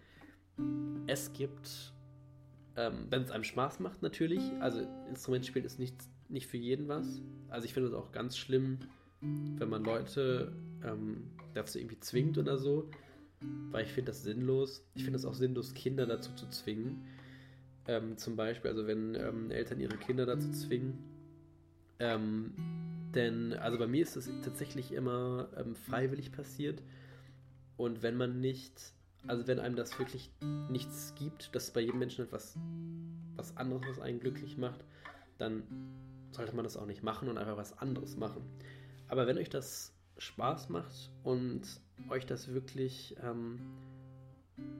es 1.07 1.31
gibt, 1.33 1.93
ähm, 2.75 3.07
wenn 3.09 3.21
es 3.21 3.31
einem 3.31 3.43
Spaß 3.43 3.81
macht 3.81 4.01
natürlich, 4.01 4.41
also 4.61 4.79
Instrument 5.09 5.45
spielen 5.45 5.65
ist 5.65 5.79
nicht, 5.79 5.95
nicht 6.27 6.47
für 6.47 6.57
jeden 6.57 6.87
was. 6.87 7.21
Also 7.49 7.65
ich 7.65 7.73
finde 7.73 7.89
es 7.89 7.95
auch 7.95 8.11
ganz 8.11 8.37
schlimm, 8.37 8.79
wenn 9.21 9.69
man 9.69 9.83
Leute 9.83 10.53
ähm, 10.83 11.31
dazu 11.53 11.77
irgendwie 11.77 11.99
zwingt 11.99 12.37
oder 12.37 12.57
so 12.57 12.89
weil 13.71 13.85
ich 13.85 13.91
finde 13.91 14.11
das 14.11 14.23
sinnlos. 14.23 14.85
Ich 14.95 15.03
finde 15.03 15.17
es 15.17 15.25
auch 15.25 15.33
sinnlos, 15.33 15.73
Kinder 15.73 16.05
dazu 16.05 16.33
zu 16.35 16.49
zwingen. 16.49 17.05
Ähm, 17.87 18.17
zum 18.17 18.35
Beispiel, 18.35 18.69
also 18.71 18.87
wenn 18.87 19.15
ähm, 19.15 19.51
Eltern 19.51 19.79
ihre 19.79 19.97
Kinder 19.97 20.25
dazu 20.25 20.51
zwingen. 20.51 20.97
Ähm, 21.99 22.53
denn, 23.13 23.53
also 23.53 23.77
bei 23.77 23.87
mir 23.87 24.03
ist 24.03 24.15
es 24.15 24.29
tatsächlich 24.43 24.91
immer 24.91 25.49
ähm, 25.57 25.75
freiwillig 25.75 26.31
passiert. 26.31 26.81
Und 27.77 28.03
wenn 28.03 28.15
man 28.15 28.39
nicht, 28.39 28.93
also 29.27 29.47
wenn 29.47 29.59
einem 29.59 29.75
das 29.75 29.97
wirklich 29.97 30.31
nichts 30.69 31.13
gibt, 31.15 31.55
dass 31.55 31.71
bei 31.71 31.81
jedem 31.81 31.99
Menschen 31.99 32.25
etwas 32.25 32.57
was 33.35 33.55
anderes, 33.55 33.83
was 33.87 33.99
einen 33.99 34.19
glücklich 34.19 34.57
macht, 34.57 34.83
dann 35.37 35.63
sollte 36.31 36.55
man 36.55 36.63
das 36.63 36.77
auch 36.77 36.85
nicht 36.85 37.03
machen 37.03 37.29
und 37.29 37.37
einfach 37.37 37.57
was 37.57 37.77
anderes 37.79 38.17
machen. 38.17 38.43
Aber 39.07 39.25
wenn 39.25 39.37
euch 39.37 39.49
das 39.49 39.93
Spaß 40.17 40.69
macht 40.69 41.09
und 41.23 41.61
euch 42.09 42.25
das 42.25 42.53
wirklich 42.53 43.15
ähm, 43.23 43.59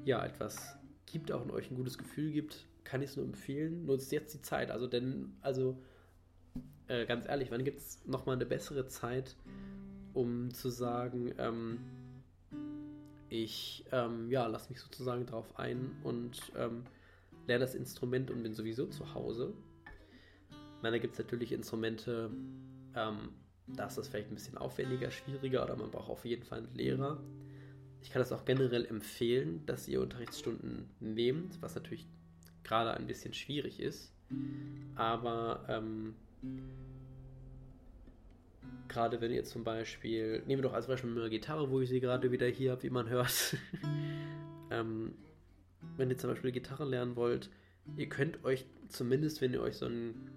ja 0.06 0.26
etwas 0.26 0.76
gibt, 1.06 1.32
auch 1.32 1.44
in 1.44 1.52
euch 1.52 1.70
ein 1.72 1.76
gutes 1.76 1.98
Gefühl 1.98 2.32
gibt, 2.32 2.66
kann 2.84 3.02
ich 3.02 3.12
es 3.12 3.18
nur 3.18 3.26
empfehlen. 3.26 3.86
Nutzt 3.86 4.12
jetzt 4.12 4.34
die 4.34 4.42
Zeit. 4.42 4.72
Also 4.72 4.88
denn, 4.88 5.34
also 5.42 5.78
äh, 6.88 7.06
ganz 7.06 7.28
ehrlich, 7.28 7.52
wann 7.52 7.64
gibt 7.64 7.80
es 7.80 8.06
nochmal 8.06 8.36
eine 8.36 8.46
bessere 8.46 8.88
Zeit, 8.88 9.36
um 10.14 10.54
zu 10.54 10.70
sagen, 10.70 11.34
ähm, 11.38 11.80
ich 13.30 13.86
ähm, 13.92 14.32
ja, 14.32 14.48
lasse 14.48 14.70
mich 14.70 14.80
sozusagen 14.80 15.26
drauf 15.26 15.60
ein 15.60 15.92
und 16.04 16.52
ähm, 16.58 16.84
lerne 17.48 17.64
das 17.64 17.76
Instrument 17.76 18.32
und 18.32 18.42
bin 18.42 18.54
sowieso 18.54 18.88
zu 18.88 19.14
Hause. 19.14 19.54
Ich 20.50 20.84
meine, 20.84 20.98
da 20.98 21.02
gibt 21.02 21.14
es 21.14 21.20
natürlich 21.20 21.52
Instrumente, 21.52 22.32
ähm, 22.96 23.30
da 23.76 23.88
ist 23.88 23.98
das 23.98 24.08
vielleicht 24.08 24.30
ein 24.30 24.36
bisschen 24.36 24.58
aufwendiger, 24.58 25.12
schwieriger 25.12 25.64
oder 25.64 25.76
man 25.76 25.92
braucht 25.92 26.10
auf 26.10 26.26
jeden 26.26 26.44
Fall 26.44 26.60
einen 26.60 26.76
Lehrer. 26.76 27.20
Ich 28.02 28.12
kann 28.12 28.22
das 28.22 28.32
auch 28.32 28.46
generell 28.46 28.86
empfehlen, 28.86 29.66
dass 29.66 29.88
ihr 29.88 30.02
Unterrichtsstunden 30.02 30.90
nehmt, 31.00 31.62
was 31.62 31.76
natürlich 31.76 32.08
gerade 32.64 32.94
ein 32.94 33.08
bisschen 33.08 33.34
schwierig 33.34 33.80
ist. 33.80 34.14
Aber 34.96 35.66
ähm, 35.68 36.16
gerade 38.88 39.22
wenn 39.22 39.32
ihr 39.32 39.44
zum 39.44 39.64
Beispiel, 39.64 40.44
nehmen 40.46 40.62
wir 40.62 40.70
doch 40.70 40.74
als 40.74 40.88
Beispiel 40.88 41.12
eine 41.12 41.30
Gitarre, 41.30 41.70
wo 41.70 41.82
ich 41.82 41.90
sie 41.90 42.00
gerade 42.00 42.32
wieder 42.32 42.48
hier 42.48 42.72
habe, 42.72 42.84
wie 42.84 42.90
man 42.90 43.10
hört. 43.10 43.58
ähm, 44.72 45.14
wenn 45.98 46.10
ihr 46.10 46.18
zum 46.18 46.30
Beispiel 46.30 46.52
Gitarre 46.52 46.86
lernen 46.86 47.16
wollt, 47.16 47.50
ihr 47.98 48.08
könnt 48.08 48.44
euch 48.44 48.66
zumindest, 48.88 49.42
wenn 49.42 49.54
ihr 49.54 49.62
euch 49.62 49.78
so 49.78 49.86
ein, 49.86 50.30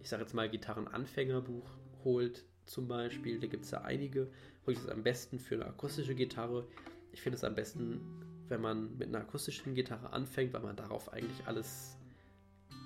ich 0.00 0.08
sage 0.08 0.22
jetzt 0.22 0.34
mal, 0.34 0.48
Gitarrenanfängerbuch 0.48 1.68
holt, 2.04 2.44
zum 2.68 2.88
Beispiel. 2.88 3.38
Da 3.40 3.46
gibt 3.46 3.64
es 3.64 3.70
ja 3.70 3.82
einige. 3.82 4.28
Wo 4.64 4.70
ich 4.70 4.78
es 4.78 4.88
am 4.88 5.02
besten 5.02 5.38
für 5.38 5.54
eine 5.56 5.66
akustische 5.66 6.14
Gitarre. 6.14 6.66
Ich 7.12 7.22
finde 7.22 7.36
es 7.36 7.44
am 7.44 7.54
besten, 7.54 8.00
wenn 8.48 8.60
man 8.60 8.96
mit 8.98 9.08
einer 9.08 9.20
akustischen 9.20 9.74
Gitarre 9.74 10.12
anfängt, 10.12 10.52
weil 10.52 10.62
man 10.62 10.76
darauf 10.76 11.12
eigentlich 11.12 11.46
alles 11.46 11.96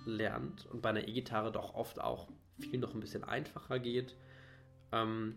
lernt 0.04 0.66
und 0.66 0.82
bei 0.82 0.90
einer 0.90 1.06
E-Gitarre 1.06 1.52
doch 1.52 1.74
oft 1.74 2.00
auch 2.00 2.28
viel 2.58 2.80
noch 2.80 2.94
ein 2.94 3.00
bisschen 3.00 3.24
einfacher 3.24 3.78
geht. 3.78 4.16
Ähm, 4.92 5.36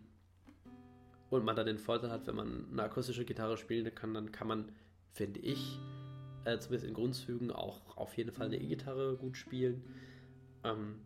und 1.29 1.43
man 1.43 1.55
dann 1.55 1.65
den 1.65 1.79
Vorteil 1.79 2.12
hat, 2.12 2.27
wenn 2.27 2.36
man 2.36 2.67
eine 2.71 2.84
akustische 2.84 3.25
Gitarre 3.25 3.58
spielen 3.58 3.93
kann, 3.93 4.13
dann 4.13 4.31
kann 4.31 4.47
man, 4.47 4.71
finde 5.12 5.39
ich, 5.39 5.79
äh, 6.45 6.58
zumindest 6.60 6.88
in 6.88 6.93
Grundzügen 6.93 7.51
auch 7.51 7.97
auf 7.97 8.15
jeden 8.17 8.31
Fall 8.31 8.47
eine 8.47 8.58
E-Gitarre 8.58 9.17
gut 9.17 9.38
spielen. 9.38 9.84
Ähm, 10.63 11.01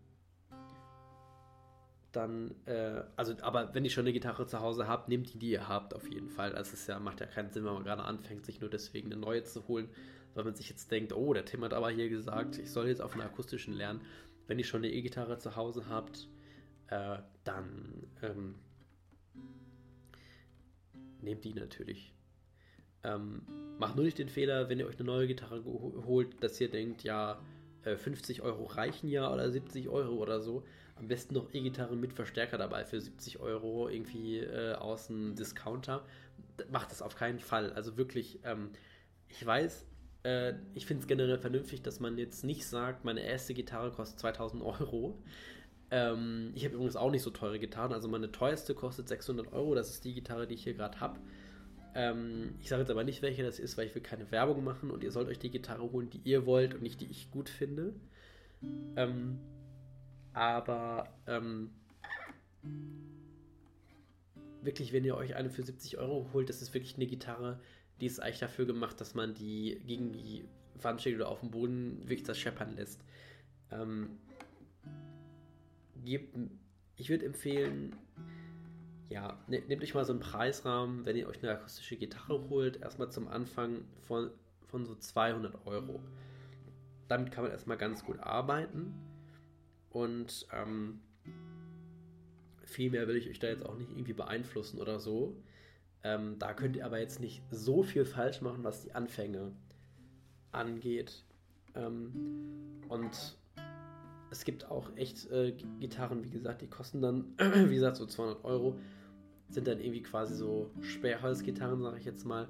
dann, 2.11 2.55
äh, 2.65 3.03
also, 3.15 3.35
aber 3.41 3.73
wenn 3.73 3.85
ihr 3.85 3.91
schon 3.91 4.03
eine 4.03 4.13
Gitarre 4.13 4.47
zu 4.47 4.59
Hause 4.59 4.87
habt, 4.87 5.09
nehmt 5.09 5.33
die, 5.33 5.39
die 5.39 5.51
ihr 5.51 5.67
habt, 5.67 5.93
auf 5.93 6.09
jeden 6.09 6.29
Fall. 6.29 6.55
Also 6.55 6.73
es 6.73 6.87
ja, 6.87 6.99
macht 6.99 7.19
ja 7.19 7.27
keinen 7.27 7.51
Sinn, 7.51 7.65
wenn 7.65 7.73
man 7.73 7.83
gerade 7.83 8.03
anfängt, 8.03 8.45
sich 8.45 8.61
nur 8.61 8.69
deswegen 8.69 9.11
eine 9.11 9.21
neue 9.21 9.43
zu 9.43 9.67
holen, 9.67 9.89
weil 10.33 10.43
man 10.43 10.55
sich 10.55 10.69
jetzt 10.69 10.91
denkt, 10.91 11.13
oh, 11.13 11.33
der 11.33 11.45
Tim 11.45 11.63
hat 11.63 11.73
aber 11.73 11.91
hier 11.91 12.09
gesagt, 12.09 12.57
ich 12.57 12.71
soll 12.71 12.87
jetzt 12.87 13.01
auf 13.01 13.13
einer 13.13 13.25
akustischen 13.25 13.73
lernen. 13.73 14.01
Wenn 14.47 14.57
ihr 14.57 14.65
schon 14.65 14.83
eine 14.83 14.91
E-Gitarre 14.91 15.37
zu 15.37 15.55
Hause 15.55 15.85
habt, 15.87 16.27
äh, 16.87 17.17
dann 17.43 18.07
ähm, 18.23 18.55
nehmt 21.21 21.43
die 21.43 21.53
natürlich. 21.53 22.13
Ähm, 23.03 23.43
macht 23.77 23.95
nur 23.95 24.03
nicht 24.03 24.17
den 24.17 24.29
Fehler, 24.29 24.67
wenn 24.67 24.79
ihr 24.79 24.87
euch 24.87 24.99
eine 24.99 25.05
neue 25.05 25.27
Gitarre 25.27 25.63
holt, 25.63 26.43
dass 26.43 26.59
ihr 26.59 26.69
denkt, 26.69 27.03
ja, 27.03 27.39
50 27.83 28.39
äh, 28.39 28.41
Euro 28.41 28.65
reichen 28.65 29.07
ja 29.09 29.31
oder 29.31 29.49
70 29.49 29.87
Euro 29.89 30.15
oder 30.15 30.41
so 30.41 30.63
am 30.99 31.07
besten 31.07 31.33
noch 31.33 31.53
E-Gitarre 31.53 31.95
mit 31.95 32.13
Verstärker 32.13 32.57
dabei 32.57 32.85
für 32.85 32.99
70 32.99 33.39
Euro 33.39 33.89
irgendwie 33.89 34.39
äh, 34.39 34.73
aus 34.73 35.09
einem 35.09 35.35
Discounter. 35.35 36.05
Macht 36.71 36.91
das 36.91 37.01
auf 37.01 37.15
keinen 37.15 37.39
Fall. 37.39 37.73
Also 37.73 37.97
wirklich, 37.97 38.39
ähm, 38.43 38.69
ich 39.27 39.45
weiß, 39.45 39.85
äh, 40.23 40.53
ich 40.73 40.85
finde 40.85 41.01
es 41.01 41.07
generell 41.07 41.37
vernünftig, 41.37 41.81
dass 41.81 41.99
man 41.99 42.17
jetzt 42.17 42.43
nicht 42.43 42.67
sagt, 42.67 43.05
meine 43.05 43.21
erste 43.21 43.53
Gitarre 43.53 43.91
kostet 43.91 44.19
2000 44.19 44.61
Euro. 44.63 45.17
Ähm, 45.91 46.51
ich 46.55 46.65
habe 46.65 46.75
übrigens 46.75 46.95
auch 46.95 47.11
nicht 47.11 47.23
so 47.23 47.29
teure 47.29 47.59
Gitarren. 47.59 47.93
Also 47.93 48.07
meine 48.07 48.31
teuerste 48.31 48.75
kostet 48.75 49.07
600 49.07 49.53
Euro. 49.53 49.75
Das 49.75 49.89
ist 49.89 50.05
die 50.05 50.13
Gitarre, 50.13 50.47
die 50.47 50.55
ich 50.55 50.63
hier 50.63 50.73
gerade 50.73 50.99
habe. 50.99 51.19
Ähm, 51.95 52.55
ich 52.59 52.69
sage 52.69 52.81
jetzt 52.81 52.91
aber 52.91 53.03
nicht, 53.03 53.21
welche 53.21 53.43
das 53.43 53.59
ist, 53.59 53.77
weil 53.77 53.87
ich 53.87 53.95
will 53.95 54.01
keine 54.01 54.29
Werbung 54.31 54.63
machen 54.63 54.91
und 54.91 55.03
ihr 55.03 55.11
sollt 55.11 55.27
euch 55.27 55.39
die 55.39 55.49
Gitarre 55.49 55.91
holen, 55.91 56.09
die 56.09 56.21
ihr 56.23 56.45
wollt 56.45 56.75
und 56.75 56.83
nicht 56.83 57.01
die 57.01 57.09
ich 57.09 57.31
gut 57.31 57.49
finde. 57.49 57.93
Ähm, 58.95 59.39
aber 60.33 61.07
ähm, 61.27 61.71
wirklich, 64.61 64.93
wenn 64.93 65.05
ihr 65.05 65.15
euch 65.15 65.35
eine 65.35 65.49
für 65.49 65.63
70 65.63 65.97
Euro 65.97 66.29
holt, 66.33 66.49
das 66.49 66.61
ist 66.61 66.73
wirklich 66.73 66.95
eine 66.95 67.07
Gitarre, 67.07 67.59
die 67.99 68.05
ist 68.05 68.19
eigentlich 68.19 68.39
dafür 68.39 68.65
gemacht, 68.65 68.99
dass 69.01 69.15
man 69.15 69.33
die 69.33 69.81
gegen 69.85 70.11
die 70.13 70.45
Wand 70.75 71.01
steht 71.01 71.15
oder 71.15 71.27
auf 71.27 71.41
dem 71.41 71.51
Boden 71.51 71.99
wirklich 72.03 72.23
das 72.23 72.37
scheppern 72.37 72.75
lässt. 72.75 73.03
Ähm, 73.71 74.17
gebt, 76.03 76.37
ich 76.95 77.09
würde 77.09 77.25
empfehlen, 77.25 77.95
ja, 79.09 79.39
ne, 79.47 79.61
nehmt 79.67 79.83
euch 79.83 79.93
mal 79.93 80.05
so 80.05 80.13
einen 80.13 80.21
Preisrahmen, 80.21 81.05
wenn 81.05 81.17
ihr 81.17 81.27
euch 81.27 81.41
eine 81.43 81.51
akustische 81.53 81.97
Gitarre 81.97 82.49
holt, 82.49 82.81
erstmal 82.81 83.11
zum 83.11 83.27
Anfang 83.27 83.83
von, 84.07 84.31
von 84.67 84.85
so 84.85 84.95
200 84.95 85.65
Euro. 85.65 86.01
Damit 87.07 87.31
kann 87.31 87.43
man 87.43 87.51
erstmal 87.51 87.77
ganz 87.77 88.05
gut 88.05 88.19
arbeiten 88.19 88.93
und 89.89 90.47
ähm, 90.53 90.99
viel 92.63 92.91
mehr 92.91 93.07
will 93.07 93.15
ich 93.15 93.29
euch 93.29 93.39
da 93.39 93.47
jetzt 93.47 93.65
auch 93.65 93.75
nicht 93.77 93.89
irgendwie 93.91 94.13
beeinflussen 94.13 94.79
oder 94.79 94.99
so. 94.99 95.35
Ähm, 96.03 96.37
da 96.39 96.53
könnt 96.53 96.75
ihr 96.75 96.85
aber 96.85 96.99
jetzt 96.99 97.19
nicht 97.19 97.41
so 97.51 97.83
viel 97.83 98.05
falsch 98.05 98.41
machen, 98.41 98.63
was 98.63 98.83
die 98.83 98.93
Anfänge 98.93 99.51
angeht. 100.51 101.25
Ähm, 101.75 102.81
und 102.87 103.37
es 104.31 104.45
gibt 104.45 104.69
auch 104.69 104.95
echt 104.95 105.29
äh, 105.31 105.53
Gitarren, 105.79 106.23
wie 106.23 106.29
gesagt, 106.29 106.61
die 106.61 106.67
kosten 106.67 107.01
dann, 107.01 107.33
wie 107.37 107.75
gesagt, 107.75 107.97
so 107.97 108.05
200 108.05 108.43
Euro. 108.45 108.79
Sind 109.49 109.67
dann 109.67 109.79
irgendwie 109.79 110.03
quasi 110.03 110.35
so 110.35 110.69
Sperrholzgitarren, 110.81 111.81
sage 111.81 111.97
ich 111.97 112.05
jetzt 112.05 112.23
mal. 112.23 112.47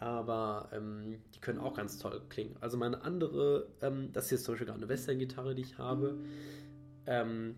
Aber 0.00 0.70
ähm, 0.72 1.18
die 1.34 1.40
können 1.40 1.58
auch 1.58 1.74
ganz 1.74 1.98
toll 1.98 2.22
klingen. 2.30 2.56
Also 2.60 2.78
meine 2.78 3.02
andere, 3.02 3.68
ähm, 3.82 4.10
das 4.12 4.30
hier 4.30 4.36
ist 4.36 4.44
zum 4.44 4.54
Beispiel 4.54 4.66
gerade 4.66 4.80
eine 4.80 4.88
Western-Gitarre, 4.88 5.54
die 5.54 5.62
ich 5.62 5.76
habe. 5.76 6.18
Ähm, 7.06 7.56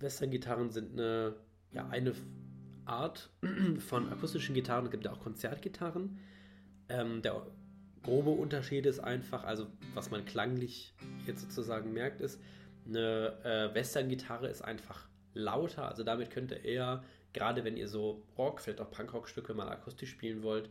Western-Gitarren 0.00 0.70
sind 0.70 0.92
eine, 0.92 1.36
ja, 1.70 1.86
eine 1.88 2.14
Art 2.84 3.30
von 3.78 4.12
akustischen 4.12 4.56
Gitarren. 4.56 4.86
Es 4.86 4.90
gibt 4.90 5.04
ja 5.04 5.12
auch 5.12 5.20
Konzertgitarren. 5.20 6.18
Ähm, 6.88 7.22
der 7.22 7.46
grobe 8.02 8.30
Unterschied 8.30 8.86
ist 8.86 8.98
einfach, 8.98 9.44
also 9.44 9.68
was 9.94 10.10
man 10.10 10.24
klanglich 10.24 10.94
jetzt 11.28 11.42
sozusagen 11.42 11.92
merkt, 11.92 12.20
ist, 12.20 12.40
eine 12.88 13.36
äh, 13.44 13.72
Western-Gitarre 13.72 14.48
ist 14.48 14.62
einfach 14.62 15.08
lauter. 15.32 15.88
Also 15.88 16.02
damit 16.02 16.30
könnt 16.30 16.50
ihr 16.50 16.64
eher, 16.64 17.04
gerade 17.36 17.64
wenn 17.64 17.76
ihr 17.76 17.86
so 17.86 18.22
Rock, 18.38 18.62
vielleicht 18.62 18.80
auch 18.80 18.90
Punkrock-Stücke 18.90 19.52
mal 19.52 19.68
akustisch 19.68 20.10
spielen 20.10 20.42
wollt, 20.42 20.70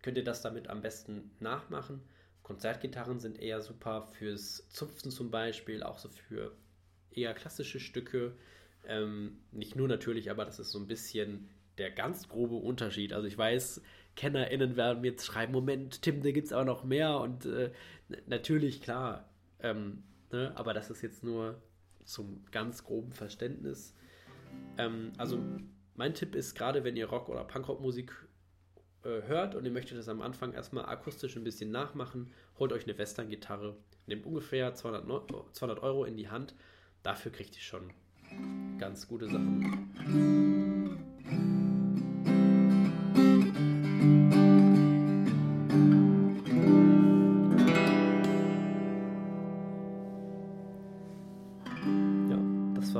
könnt 0.00 0.16
ihr 0.16 0.24
das 0.24 0.40
damit 0.40 0.68
am 0.68 0.80
besten 0.80 1.30
nachmachen. 1.40 2.00
Konzertgitarren 2.42 3.20
sind 3.20 3.38
eher 3.38 3.60
super 3.60 4.08
fürs 4.18 4.66
Zupfen 4.70 5.10
zum 5.10 5.30
Beispiel, 5.30 5.82
auch 5.82 5.98
so 5.98 6.08
für 6.08 6.56
eher 7.10 7.34
klassische 7.34 7.80
Stücke. 7.80 8.34
Ähm, 8.86 9.40
nicht 9.52 9.76
nur 9.76 9.88
natürlich, 9.88 10.30
aber 10.30 10.46
das 10.46 10.58
ist 10.58 10.70
so 10.70 10.78
ein 10.78 10.86
bisschen 10.86 11.50
der 11.76 11.90
ganz 11.90 12.28
grobe 12.28 12.54
Unterschied. 12.54 13.12
Also 13.12 13.28
ich 13.28 13.36
weiß, 13.36 13.82
KennerInnen 14.14 14.76
werden 14.76 15.04
jetzt 15.04 15.26
schreiben, 15.26 15.52
Moment, 15.52 16.00
Tim, 16.00 16.22
da 16.22 16.30
gibt 16.30 16.46
es 16.46 16.52
aber 16.54 16.64
noch 16.64 16.82
mehr 16.82 17.18
und 17.18 17.44
äh, 17.44 17.72
natürlich, 18.26 18.80
klar, 18.80 19.28
ähm, 19.60 20.02
ne, 20.32 20.52
aber 20.54 20.72
das 20.72 20.88
ist 20.88 21.02
jetzt 21.02 21.22
nur 21.22 21.60
zum 22.04 22.42
ganz 22.52 22.84
groben 22.84 23.12
Verständnis. 23.12 23.94
Ähm, 24.78 25.12
also 25.18 25.38
mein 25.96 26.14
Tipp 26.14 26.34
ist, 26.34 26.54
gerade 26.54 26.84
wenn 26.84 26.96
ihr 26.96 27.06
Rock- 27.06 27.28
oder 27.28 27.44
Punkrock-Musik 27.44 28.12
äh, 29.02 29.22
hört 29.26 29.54
und 29.54 29.64
ihr 29.64 29.70
möchtet 29.70 29.98
das 29.98 30.08
am 30.08 30.22
Anfang 30.22 30.52
erstmal 30.52 30.86
akustisch 30.86 31.36
ein 31.36 31.44
bisschen 31.44 31.70
nachmachen, 31.70 32.32
holt 32.58 32.72
euch 32.72 32.84
eine 32.84 32.96
Western-Gitarre, 32.98 33.76
nehmt 34.06 34.26
ungefähr 34.26 34.74
200, 34.74 35.06
200 35.52 35.82
Euro 35.82 36.04
in 36.04 36.16
die 36.16 36.28
Hand, 36.28 36.54
dafür 37.02 37.32
kriegt 37.32 37.56
ihr 37.56 37.62
schon 37.62 37.90
ganz 38.78 39.08
gute 39.08 39.26
Sachen. 39.26 39.92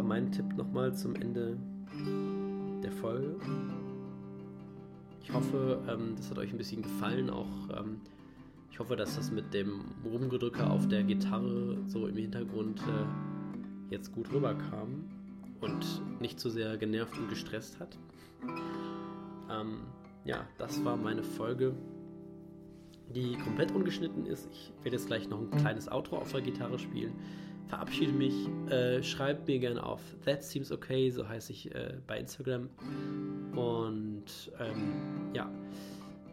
mein 0.07 0.31
Tipp 0.31 0.57
nochmal 0.57 0.95
zum 0.95 1.15
Ende 1.17 1.59
Folge. 3.01 3.37
Ich 5.23 5.33
hoffe, 5.33 5.83
ähm, 5.89 6.15
das 6.17 6.31
hat 6.31 6.39
euch 6.39 6.51
ein 6.51 6.59
bisschen 6.59 6.83
gefallen. 6.83 7.31
Auch 7.31 7.69
ähm, 7.77 8.01
ich 8.71 8.79
hoffe, 8.79 8.97
dass 8.97 9.17
das 9.17 9.31
mit 9.31 9.53
dem 9.53 9.81
Rumgedrücke 10.05 10.69
auf 10.69 10.89
der 10.89 11.03
Gitarre 11.03 11.79
so 11.87 12.07
im 12.07 12.17
Hintergrund 12.17 12.81
äh, 12.81 13.93
jetzt 13.95 14.13
gut 14.13 14.33
rüberkam 14.33 15.05
und 15.61 16.03
nicht 16.21 16.39
zu 16.41 16.51
sehr 16.51 16.77
genervt 16.77 17.19
und 17.19 17.29
gestresst 17.29 17.79
hat. 17.81 17.99
Ähm, 19.51 19.81
ja, 20.25 20.47
das 20.59 20.85
war 20.85 20.97
meine 20.97 21.23
Folge, 21.23 21.75
die 23.15 23.37
komplett 23.37 23.73
ungeschnitten 23.73 24.27
ist. 24.27 24.49
Ich 24.53 24.73
werde 24.83 24.97
jetzt 24.97 25.07
gleich 25.07 25.29
noch 25.29 25.41
ein 25.41 25.51
kleines 25.51 25.91
Outro 25.91 26.17
auf 26.17 26.33
der 26.33 26.43
Gitarre 26.43 26.79
spielen 26.79 27.13
verabschiede 27.69 28.13
mich. 28.13 28.35
Äh, 28.71 29.03
schreibt 29.03 29.47
mir 29.47 29.59
gerne 29.59 29.83
auf 29.85 30.01
That 30.25 30.43
Seems 30.43 30.71
Okay, 30.73 31.11
so 31.11 31.29
heiße 31.29 31.53
ich 31.53 31.75
äh, 31.75 31.95
bei 32.07 32.19
Instagram. 32.19 32.69
Und 33.55 34.53
ähm, 34.59 34.95
ja, 35.33 35.51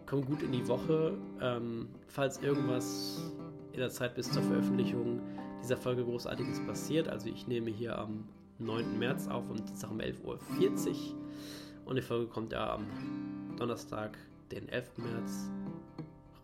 kommt 0.06 0.28
gut 0.28 0.42
in 0.44 0.52
die 0.52 0.68
Woche. 0.68 1.18
Ähm, 1.42 1.88
falls 2.08 2.42
irgendwas 2.42 3.32
in 3.72 3.80
der 3.80 3.90
Zeit 3.90 4.16
bis 4.16 4.32
zur 4.32 4.44
Veröffentlichung 4.44 5.22
dieser 5.62 5.78
Folge 5.78 6.04
Großartiges 6.04 6.66
passiert, 6.66 7.08
also 7.08 7.30
ich 7.30 7.48
nehme 7.48 7.72
hier 7.72 7.98
am 7.98 8.26
9. 8.60 9.00
März 9.00 9.28
auf 9.28 9.50
um 9.50 9.58
Dienstag 9.58 9.92
um 9.92 10.00
11.40 10.00 10.24
Uhr 10.24 10.40
und 11.86 11.96
die 11.96 12.02
Folge 12.02 12.28
kommt 12.28 12.54
ja 12.54 12.76
am 12.76 12.86
Donnerstag, 13.58 14.18
den 14.52 14.70
11. 14.70 14.98
März 14.98 15.50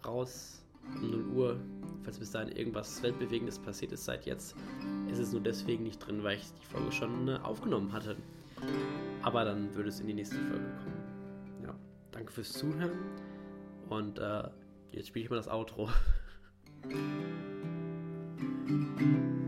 raus 0.05 0.63
um 0.95 1.11
0 1.11 1.25
Uhr. 1.27 1.59
Falls 2.03 2.19
bis 2.19 2.31
dahin 2.31 2.55
irgendwas 2.55 3.01
Weltbewegendes 3.03 3.59
passiert 3.59 3.91
ist 3.91 4.05
seit 4.05 4.25
jetzt, 4.25 4.55
ist 5.11 5.19
es 5.19 5.31
nur 5.31 5.41
deswegen 5.41 5.83
nicht 5.83 5.99
drin, 5.99 6.23
weil 6.23 6.37
ich 6.37 6.51
die 6.53 6.65
Folge 6.65 6.91
schon 6.91 7.27
äh, 7.27 7.37
aufgenommen 7.43 7.91
hatte. 7.91 8.15
Aber 9.21 9.45
dann 9.45 9.73
würde 9.75 9.89
es 9.89 9.99
in 9.99 10.07
die 10.07 10.13
nächste 10.13 10.37
Folge 10.37 10.65
kommen. 10.83 11.63
Ja, 11.63 11.75
danke 12.11 12.31
fürs 12.31 12.53
Zuhören 12.53 12.91
und 13.89 14.19
äh, 14.19 14.43
jetzt 14.91 15.07
spiele 15.07 15.25
ich 15.25 15.29
mal 15.29 15.37
das 15.37 15.47
Outro. 15.47 15.89